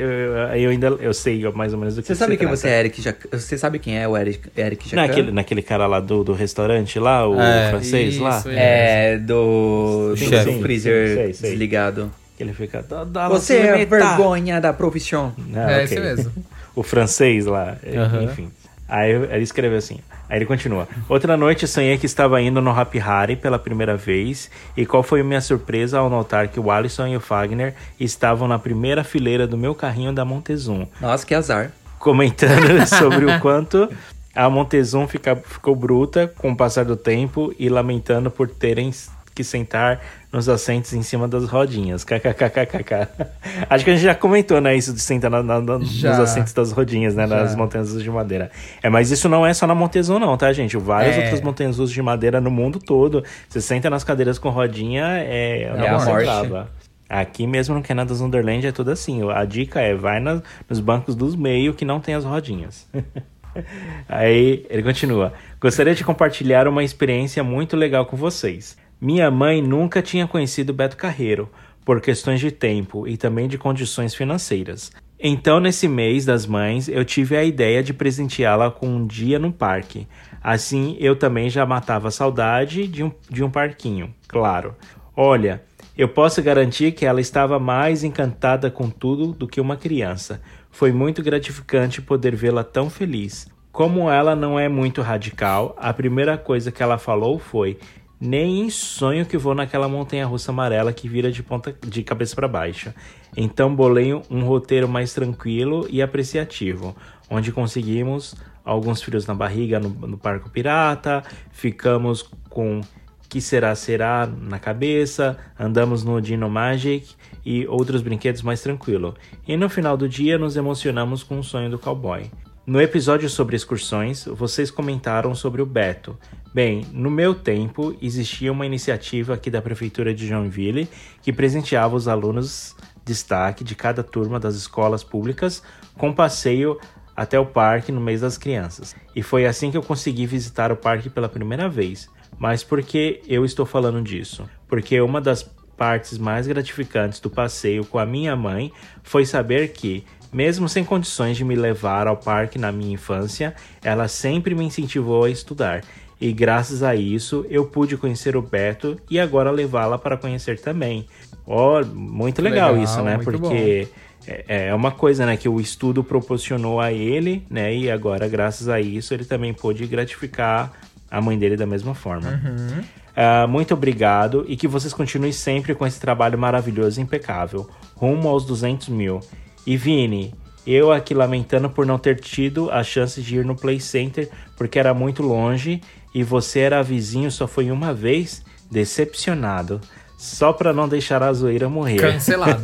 [0.55, 3.01] eu ainda eu sei mais ou menos do que Você sabe quem você é, Eric
[3.01, 3.29] Jacan?
[3.37, 5.07] Você sabe quem é o Eric, Eric Jacan?
[5.07, 10.11] Naquele, naquele cara lá do, do restaurante lá, o É, francês lá, isso, É, do,
[10.11, 11.49] do Sim, seu sim, freezer sim, sei, sei.
[11.51, 12.11] desligado.
[12.37, 12.81] que ele fica...
[12.81, 15.33] "Dá- dá Você é tá." vergonha da profissão.
[15.53, 15.83] Ah, É ok.
[15.83, 16.31] esse mesmo.
[16.73, 18.23] o francês lá, é, Aham.
[18.23, 18.49] enfim.
[18.87, 19.99] Aí ele escreveu assim.
[20.29, 20.87] Aí ele continua.
[21.09, 24.49] Outra noite sonhei que estava indo no Happy Harry pela primeira vez.
[24.77, 28.47] E qual foi a minha surpresa ao notar que o Alisson e o Fagner estavam
[28.47, 30.85] na primeira fileira do meu carrinho da Montezum.
[31.01, 31.71] Nossa, que azar.
[31.97, 33.89] Comentando sobre o quanto
[34.35, 38.91] a Montezum fica, ficou bruta com o passar do tempo e lamentando por terem
[39.39, 40.01] que sentar
[40.33, 42.03] nos assentos em cima das rodinhas.
[42.03, 43.07] KKKKK.
[43.69, 44.75] Acho que a gente já comentou, né?
[44.75, 47.25] Isso de sentar na, na, nos assentos das rodinhas, né?
[47.25, 47.57] Nas Já.
[47.57, 48.51] montanhas russas de madeira.
[48.83, 50.75] É, mas isso não é só na Montezuma, não, tá, gente?
[50.75, 51.21] Várias É.
[51.23, 53.23] outras montanhas de madeira no mundo todo.
[53.47, 56.69] Você senta nas cadeiras com rodinha, é, É o a morte.
[57.07, 59.21] Aqui mesmo no Canada Wonderland é tudo assim.
[59.31, 62.87] A dica é vai na- nos bancos dos meio que não tem as rodinhas.
[64.07, 65.33] Aí ele continua.
[65.59, 68.77] Gostaria de compartilhar uma experiência muito legal com vocês.
[69.01, 71.49] Minha mãe nunca tinha conhecido Beto Carreiro,
[71.85, 74.91] por questões de tempo e também de condições financeiras.
[75.17, 79.51] Então, nesse mês das mães, eu tive a ideia de presenteá-la com um dia no
[79.53, 80.05] parque.
[80.43, 84.75] Assim, eu também já matava a saudade de um, de um parquinho, claro.
[85.15, 85.63] Olha,
[85.97, 90.41] eu posso garantir que ela estava mais encantada com tudo do que uma criança.
[90.69, 93.47] Foi muito gratificante poder vê-la tão feliz.
[93.71, 97.77] Como ela não é muito radical, a primeira coisa que ela falou foi:
[98.19, 102.35] Nem em sonho que vou naquela montanha russa amarela que vira de ponta de cabeça
[102.35, 102.93] para baixo.
[103.35, 106.95] Então bolei um roteiro mais tranquilo e apreciativo,
[107.29, 112.81] onde conseguimos alguns frios na barriga no, no Parque Pirata, ficamos com
[113.29, 117.15] que será será na cabeça, andamos no Dino Magic
[117.45, 119.15] e outros brinquedos mais tranquilo.
[119.47, 122.29] E no final do dia nos emocionamos com o sonho do cowboy.
[122.65, 126.17] No episódio sobre excursões, vocês comentaram sobre o Beto.
[126.53, 130.87] Bem, no meu tempo existia uma iniciativa aqui da prefeitura de Joinville
[131.21, 135.63] que presenteava os alunos destaque de cada turma das escolas públicas
[135.97, 136.79] com passeio
[137.15, 138.95] até o parque no mês das crianças.
[139.15, 142.09] E foi assim que eu consegui visitar o parque pela primeira vez.
[142.37, 144.47] Mas por que eu estou falando disso?
[144.67, 145.43] Porque uma das
[145.79, 151.37] partes mais gratificantes do passeio com a minha mãe foi saber que, mesmo sem condições
[151.37, 155.83] de me levar ao parque na minha infância, ela sempre me incentivou a estudar.
[156.21, 161.07] E graças a isso eu pude conhecer o Beto e agora levá-la para conhecer também.
[161.47, 163.17] Ó, muito legal, Legal, isso, né?
[163.23, 163.87] Porque
[164.27, 167.73] é, é uma coisa, né, que o estudo proporcionou a ele, né?
[167.73, 170.71] E agora, graças a isso, ele também pôde gratificar
[171.09, 172.29] a mãe dele da mesma forma.
[172.29, 172.83] Uhum.
[173.15, 177.69] Ah, muito obrigado e que vocês continuem sempre com esse trabalho maravilhoso e impecável.
[177.95, 179.19] Rumo aos 200 mil.
[179.65, 180.33] E Vini,
[180.65, 184.79] eu aqui lamentando por não ter tido a chance de ir no Play Center porque
[184.79, 185.81] era muito longe
[186.13, 188.43] e você era vizinho só foi uma vez.
[188.71, 189.81] Decepcionado.
[190.19, 191.95] Só pra não deixar a zoeira morrer.
[191.95, 192.61] Cancelado.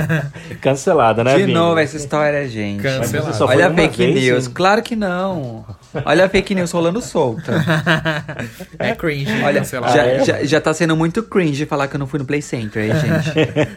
[0.62, 2.82] Cancelado, né, De novo essa história, gente.
[2.82, 3.44] Cancelado.
[3.44, 4.46] Olha a fake vez, news.
[4.46, 4.52] hein?
[4.54, 5.62] Claro que não.
[6.06, 7.52] Olha a fake news rolando solta.
[8.78, 9.94] É cringe, Olha, cancelado.
[9.94, 10.24] já, é?
[10.24, 12.98] já, já tá sendo muito cringe falar que eu não fui no Play Center, aí,
[12.98, 13.70] gente.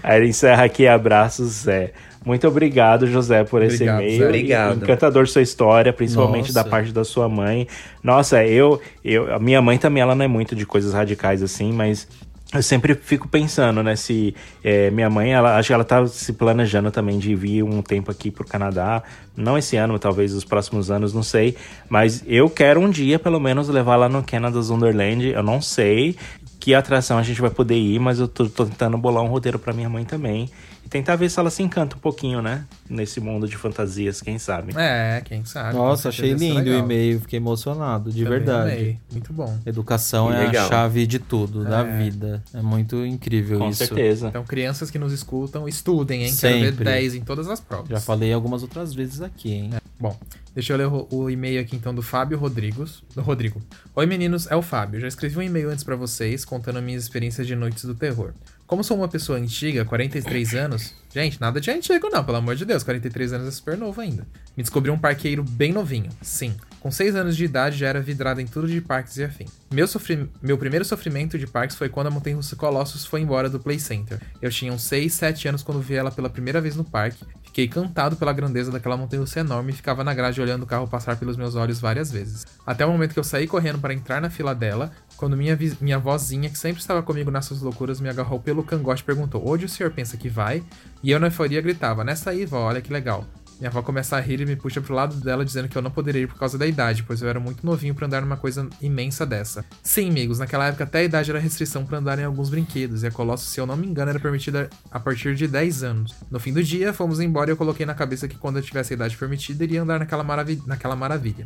[0.02, 1.92] Aí ele encerra aqui, abraços, Zé.
[2.28, 4.18] Muito obrigado, José, por esse Obrigado, e-mail.
[4.18, 4.24] Zé.
[4.26, 4.82] Obrigado.
[4.84, 6.62] Encantador sua história, principalmente Nossa.
[6.62, 7.66] da parte da sua mãe.
[8.04, 11.72] Nossa, eu, eu, a minha mãe também, ela não é muito de coisas radicais assim,
[11.72, 12.06] mas
[12.52, 16.34] eu sempre fico pensando, né, se é, minha mãe, ela, acho que ela tá se
[16.34, 19.02] planejando também de vir um tempo aqui pro Canadá,
[19.34, 21.56] não esse ano, talvez os próximos anos, não sei,
[21.88, 26.14] mas eu quero um dia, pelo menos, levar lá no Canada Wonderland, eu não sei
[26.60, 29.58] que atração a gente vai poder ir, mas eu tô, tô tentando bolar um roteiro
[29.58, 30.50] pra minha mãe também,
[30.88, 34.38] e tentar ver se ela se encanta um pouquinho, né, nesse mundo de fantasias, quem
[34.38, 34.72] sabe.
[34.74, 35.76] É, quem sabe.
[35.76, 38.70] Nossa, com achei lindo o e-mail, fiquei emocionado, de Também verdade.
[38.72, 38.98] amei.
[39.12, 39.58] Muito bom.
[39.66, 42.42] Educação é a chave de tudo, da vida.
[42.54, 43.84] É muito incrível Com isso.
[43.84, 44.28] certeza.
[44.28, 46.34] Então, crianças que nos escutam, estudem, hein?
[46.34, 46.84] Quero ver Sempre.
[46.84, 47.90] 10 em todas as provas.
[47.90, 49.70] Já falei algumas outras vezes aqui, hein?
[50.00, 50.18] Bom,
[50.54, 53.02] deixa eu ler o, o e-mail aqui então do Fábio Rodrigos.
[53.14, 53.60] Do Rodrigo.
[53.94, 55.00] Oi meninos, é o Fábio.
[55.00, 58.32] Já escrevi um e-mail antes pra vocês contando minhas experiências de noites do terror.
[58.68, 60.94] Como sou uma pessoa antiga, 43 anos.
[61.10, 62.84] Gente, nada de antigo não, pelo amor de Deus.
[62.84, 64.26] 43 anos é super novo ainda.
[64.54, 66.10] Me descobri um parqueiro bem novinho.
[66.20, 66.54] Sim.
[66.78, 69.46] Com 6 anos de idade já era vidrado em tudo de parques e afim.
[69.72, 70.28] Meu, sofri...
[70.42, 73.78] Meu primeiro sofrimento de parques foi quando a Montanha Russa Colossus foi embora do Play
[73.78, 74.20] Center.
[74.42, 77.24] Eu tinha uns 6, 7 anos quando vi ela pela primeira vez no parque.
[77.58, 81.16] Fiquei encantado pela grandeza daquela montanha enorme e ficava na grade olhando o carro passar
[81.16, 82.46] pelos meus olhos várias vezes.
[82.64, 85.98] Até o momento que eu saí correndo para entrar na fila dela, quando minha, minha
[85.98, 89.68] vozinha, que sempre estava comigo nessas loucuras, me agarrou pelo cangote e perguntou: Onde o
[89.68, 90.62] senhor pensa que vai?
[91.02, 93.26] E eu na euforia gritava: Nessa aí, vó, olha que legal.
[93.58, 95.90] Minha avó começa a rir e me puxa pro lado dela, dizendo que eu não
[95.90, 98.68] poderia ir por causa da idade, pois eu era muito novinho pra andar numa coisa
[98.80, 99.64] imensa dessa.
[99.82, 103.08] Sim, amigos, naquela época até a idade era restrição pra andar em alguns brinquedos, e
[103.08, 106.14] a Colossus, se eu não me engano, era permitida a partir de 10 anos.
[106.30, 108.92] No fim do dia, fomos embora e eu coloquei na cabeça que quando eu tivesse
[108.92, 111.44] a idade permitida, iria andar naquela, maravi naquela maravilha.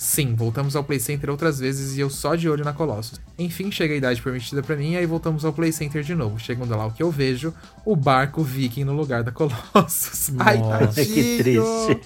[0.00, 3.20] Sim, voltamos ao Play Center outras vezes e eu só de olho na Colossus.
[3.38, 6.40] Enfim, chega a idade permitida pra mim e aí voltamos ao Play Center de novo.
[6.40, 7.52] Chegando lá, o que eu vejo?
[7.84, 10.32] O barco viking no lugar da Colossus.
[10.40, 11.04] Ai, tadinho!
[11.04, 12.00] que triste.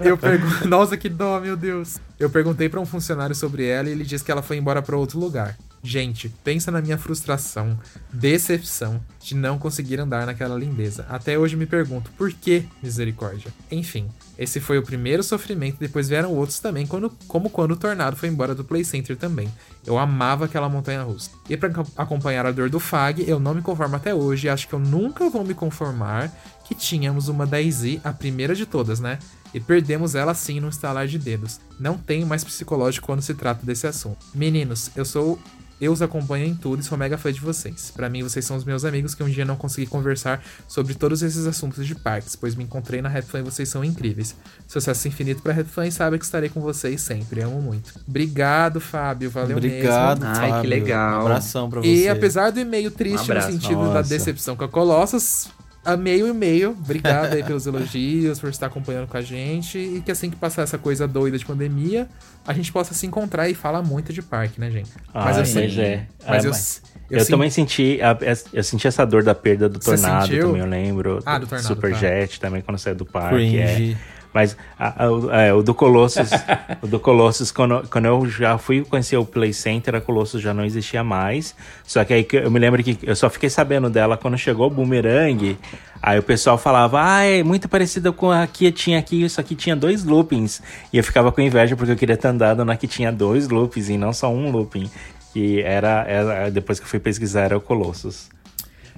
[0.00, 1.98] Eu pergunto, nossa, que dó, meu Deus.
[2.18, 4.96] Eu perguntei pra um funcionário sobre ela e ele disse que ela foi embora pra
[4.96, 5.56] outro lugar.
[5.84, 7.76] Gente, pensa na minha frustração,
[8.12, 11.04] decepção de não conseguir andar naquela lindeza.
[11.08, 13.52] Até hoje me pergunto, por que misericórdia?
[13.68, 14.08] Enfim,
[14.38, 18.28] esse foi o primeiro sofrimento, depois vieram outros também, quando, como quando o Tornado foi
[18.28, 19.52] embora do Play Center também.
[19.84, 21.30] Eu amava aquela montanha russa.
[21.50, 24.74] E para acompanhar a dor do Fag, eu não me conformo até hoje, acho que
[24.74, 26.32] eu nunca vou me conformar
[26.64, 29.18] que tínhamos uma da Easy, a primeira de todas, né?
[29.52, 31.60] E perdemos ela assim no estalar de dedos.
[31.78, 34.24] Não tenho mais psicológico quando se trata desse assunto.
[34.32, 35.38] Meninos, eu sou
[35.82, 37.90] eu os acompanho em tudo e sou mega fã de vocês.
[37.90, 41.24] Para mim, vocês são os meus amigos que um dia não consegui conversar sobre todos
[41.24, 44.36] esses assuntos de parques, pois me encontrei na Rap Fan e vocês são incríveis.
[44.68, 47.40] Sucesso infinito pra Rap Fan e sabe que estarei com vocês sempre.
[47.40, 47.94] Amo muito.
[48.06, 49.28] Obrigado, Fábio.
[49.28, 50.36] Valeu Obrigado, mesmo.
[50.40, 51.22] Ai, que legal.
[51.22, 51.88] Um abração pra você.
[51.88, 54.08] E apesar do e-mail triste Um no sentido da Nossa.
[54.08, 55.48] decepção com a Colossus,
[55.84, 56.70] amei o e-mail.
[56.70, 59.78] Obrigado aí pelos elogios, por estar acompanhando com a gente.
[59.78, 62.08] E que assim que passar essa coisa doida de pandemia,
[62.46, 64.90] a gente possa se encontrar e falar muito de parque, né, gente?
[65.12, 66.06] Mas, eu ah, sei- mas é.
[66.26, 68.16] Mas Ah, eu, mas- eu, Eu, também senti, a-
[68.52, 70.46] eu senti essa dor da perda do Você tornado, sentiu?
[70.46, 71.18] também eu lembro.
[71.26, 73.58] Ah, do Tornado, Superjet também, quando saiu do parque.
[73.58, 73.96] é.
[74.34, 76.30] Mas a- a- o- é, o do Colossus,
[76.80, 80.54] o do Colossus, quando, quando eu já fui conhecer o Play Center, a Colossus já
[80.54, 81.54] não existia mais.
[81.84, 84.70] Só que aí eu me lembro que eu só fiquei sabendo dela quando chegou o
[84.70, 85.58] Boomerang.
[86.02, 89.54] Aí o pessoal falava, ah, é muito parecida com a que tinha aqui, isso aqui
[89.54, 90.60] tinha dois loopings.
[90.92, 93.88] E eu ficava com inveja porque eu queria ter andado na que tinha dois loopings
[93.88, 94.90] e não só um looping.
[95.32, 98.28] Que era, era depois que eu fui pesquisar, era o Colossus.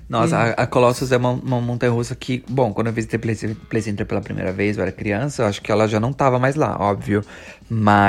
[0.08, 3.34] Nossa, a, a Colossus é uma, uma montanha russa que, bom, quando eu visitei Play,
[3.68, 6.38] Play Center pela primeira vez, eu era criança, eu acho que ela já não tava
[6.38, 7.24] mais lá, óbvio.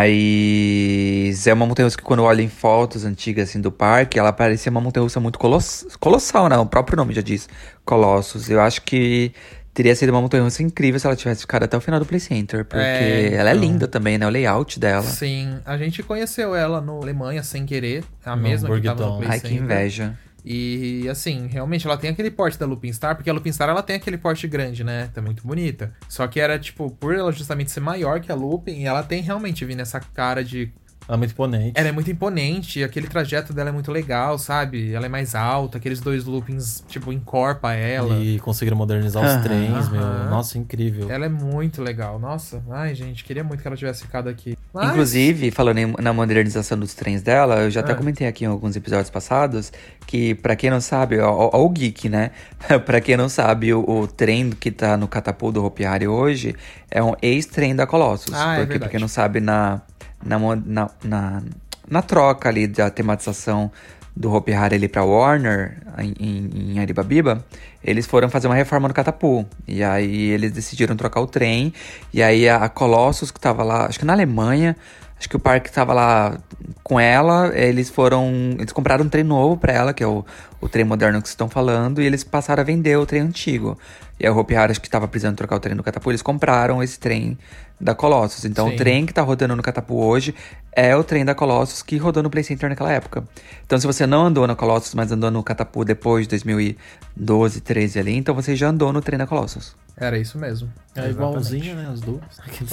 [0.06, 4.20] Mas é uma montanha russa que quando eu olho em fotos antigas assim do parque,
[4.20, 6.58] ela parecia uma montanha russa muito coloss colossal, né?
[6.58, 7.48] O próprio nome já diz
[7.84, 8.50] Colossus.
[8.50, 9.32] Eu acho que
[9.74, 12.20] teria sido uma montanha russa incrível se ela tivesse ficado até o final do Play
[12.20, 13.66] Center, porque É, ela é então.
[13.68, 14.26] linda também, né?
[14.26, 15.04] O layout dela.
[15.04, 19.18] Sim, a gente conheceu ela na Alemanha sem querer, a No mesma que tava no.
[19.18, 19.64] Play Ai, que Center.
[19.64, 20.18] inveja.
[20.46, 23.82] E assim, realmente ela tem aquele porte da Lupin Star, porque a Lupin Star ela
[23.82, 25.10] tem aquele porte grande, né?
[25.14, 25.92] Tá muito bonita.
[26.08, 29.66] Só que era tipo, por ela justamente ser maior que a Lupin, ela tem realmente
[29.66, 30.72] vindo essa cara de
[31.08, 31.72] Ela é muito imponente.
[31.76, 34.92] ela é muito imponente, aquele trajeto dela é muito legal, sabe?
[34.94, 38.16] Ela é mais alta, aqueles dois loopings, tipo, encorpa ela.
[38.18, 40.02] E conseguiram modernizar os trens, meu.
[40.30, 41.12] Nossa, incrível.
[41.12, 42.18] Ela é muito legal.
[42.18, 44.58] Nossa, ai, gente, queria muito que ela tivesse ficado aqui.
[44.74, 47.96] Mas- Inclusive, falando em- na modernização dos trens dela, eu já até Ah.
[47.96, 49.72] comentei aqui em alguns episódios passados
[50.08, 52.32] que, pra quem não sabe, ó, ó, o geek, né?
[52.86, 56.56] pra quem não sabe, o, o trem que tá no catapulto do Hopi Hari hoje
[56.90, 58.34] é um ex-trem da Colossus.
[58.34, 58.92] Ah, é porque, pra verdade.
[58.92, 59.82] quem não sabe, na,
[60.26, 61.44] na, na, na,
[61.88, 63.72] na troca ali da tematização
[64.16, 67.44] do Hopi Hari ali pra Warner, em, em, Aribabiba,
[67.84, 69.46] eles foram fazer uma reforma no Catapu.
[69.68, 71.74] E aí eles decidiram trocar o trem.
[72.14, 74.76] E aí a, a Colossus, que tava lá, acho que na Alemanha,
[75.20, 76.38] acho que o parque tava lá
[76.82, 78.56] com ela, eles foram.
[78.58, 80.26] Eles compraram um trem novo pra ela, que é o,
[80.62, 83.78] o trem moderno que vocês estão falando, e eles passaram a vender o trem antigo.
[84.20, 86.82] E a Hopi Hari, acho que tava precisando trocar o trem do Catapu, eles compraram
[86.82, 87.38] esse trem
[87.80, 88.46] da Colossus.
[88.46, 88.74] Então Sim.
[88.74, 90.34] o trem que tá rodando no Catapu hoje
[90.72, 93.24] é o trem da Colossus que rodou no Play Center naquela época.
[93.66, 98.00] Então se você não andou na Colossus, mas andou no Catapu depois de 2012, 13
[98.00, 99.76] ali, então você já andou no trem da Colossus.
[99.98, 100.72] Era isso mesmo.
[100.96, 101.90] É igualzinho, né?
[101.92, 102.22] As duas.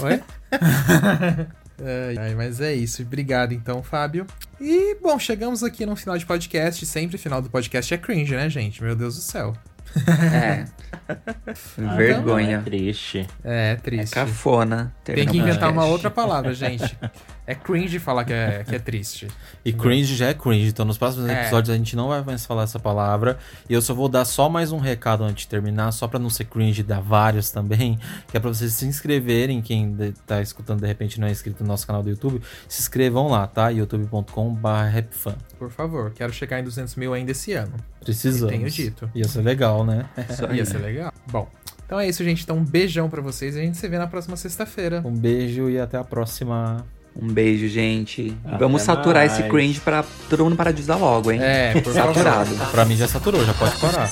[0.02, 0.22] Oi?
[2.18, 3.02] Ai, mas é isso.
[3.02, 4.26] Obrigado, então, Fábio.
[4.60, 6.84] E, bom, chegamos aqui no final de podcast.
[6.86, 8.82] Sempre final do podcast é cringe, né, gente?
[8.82, 9.54] Meu Deus do céu.
[10.32, 10.64] É.
[11.96, 12.58] Vergonha.
[12.58, 13.26] É triste.
[13.44, 14.14] É, É triste.
[14.14, 14.94] cafona.
[15.04, 16.96] Tem que inventar uma outra palavra, gente.
[17.46, 19.26] É cringe falar que é, que é triste.
[19.64, 21.40] E cringe já é cringe, então nos próximos É.
[21.42, 23.36] episódios a gente não vai mais falar essa palavra.
[23.68, 26.30] E eu só vou dar só mais um recado antes de terminar, só pra não
[26.30, 27.98] ser cringe e dar vários também,
[28.30, 29.96] que é pra vocês se inscreverem, quem
[30.26, 33.46] tá escutando de repente não é inscrito no nosso canal do YouTube, se inscrevam lá,
[33.46, 33.68] tá?
[33.70, 35.34] youtube.com/rapfan.
[35.58, 37.72] Por favor, quero chegar em 200 mil ainda esse ano.
[38.00, 38.52] Precisamos.
[38.52, 39.10] Tenho dito.
[39.14, 40.06] Ia ser legal, né?
[40.30, 40.56] Isso aí.
[40.58, 41.01] Ia ser legal.
[41.30, 41.48] Bom,
[41.84, 42.42] então é isso, gente.
[42.42, 45.02] Então um beijão pra vocês e a gente se vê na próxima sexta-feira.
[45.04, 46.86] Um beijo e até a próxima.
[47.14, 48.34] Um beijo, gente.
[48.44, 49.52] Até Vamos saturar esse mais.
[49.52, 51.40] cringe pra todo mundo parar de usar logo, hein?
[51.42, 52.14] É, por favor.
[52.14, 52.50] Saturado.
[52.72, 54.08] Pra mim já saturou, já pode parar.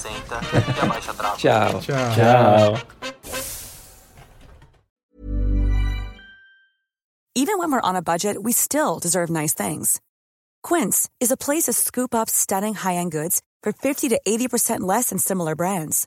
[1.38, 1.80] Tchau.
[1.80, 1.96] Tchau.
[2.14, 2.76] Tchau.
[7.34, 10.00] Even when we're on a budget, we still deserve nice things.
[10.62, 15.08] Quince is a place to scoop up stunning high-end goods for 50 to 80% less
[15.08, 16.06] than similar brands.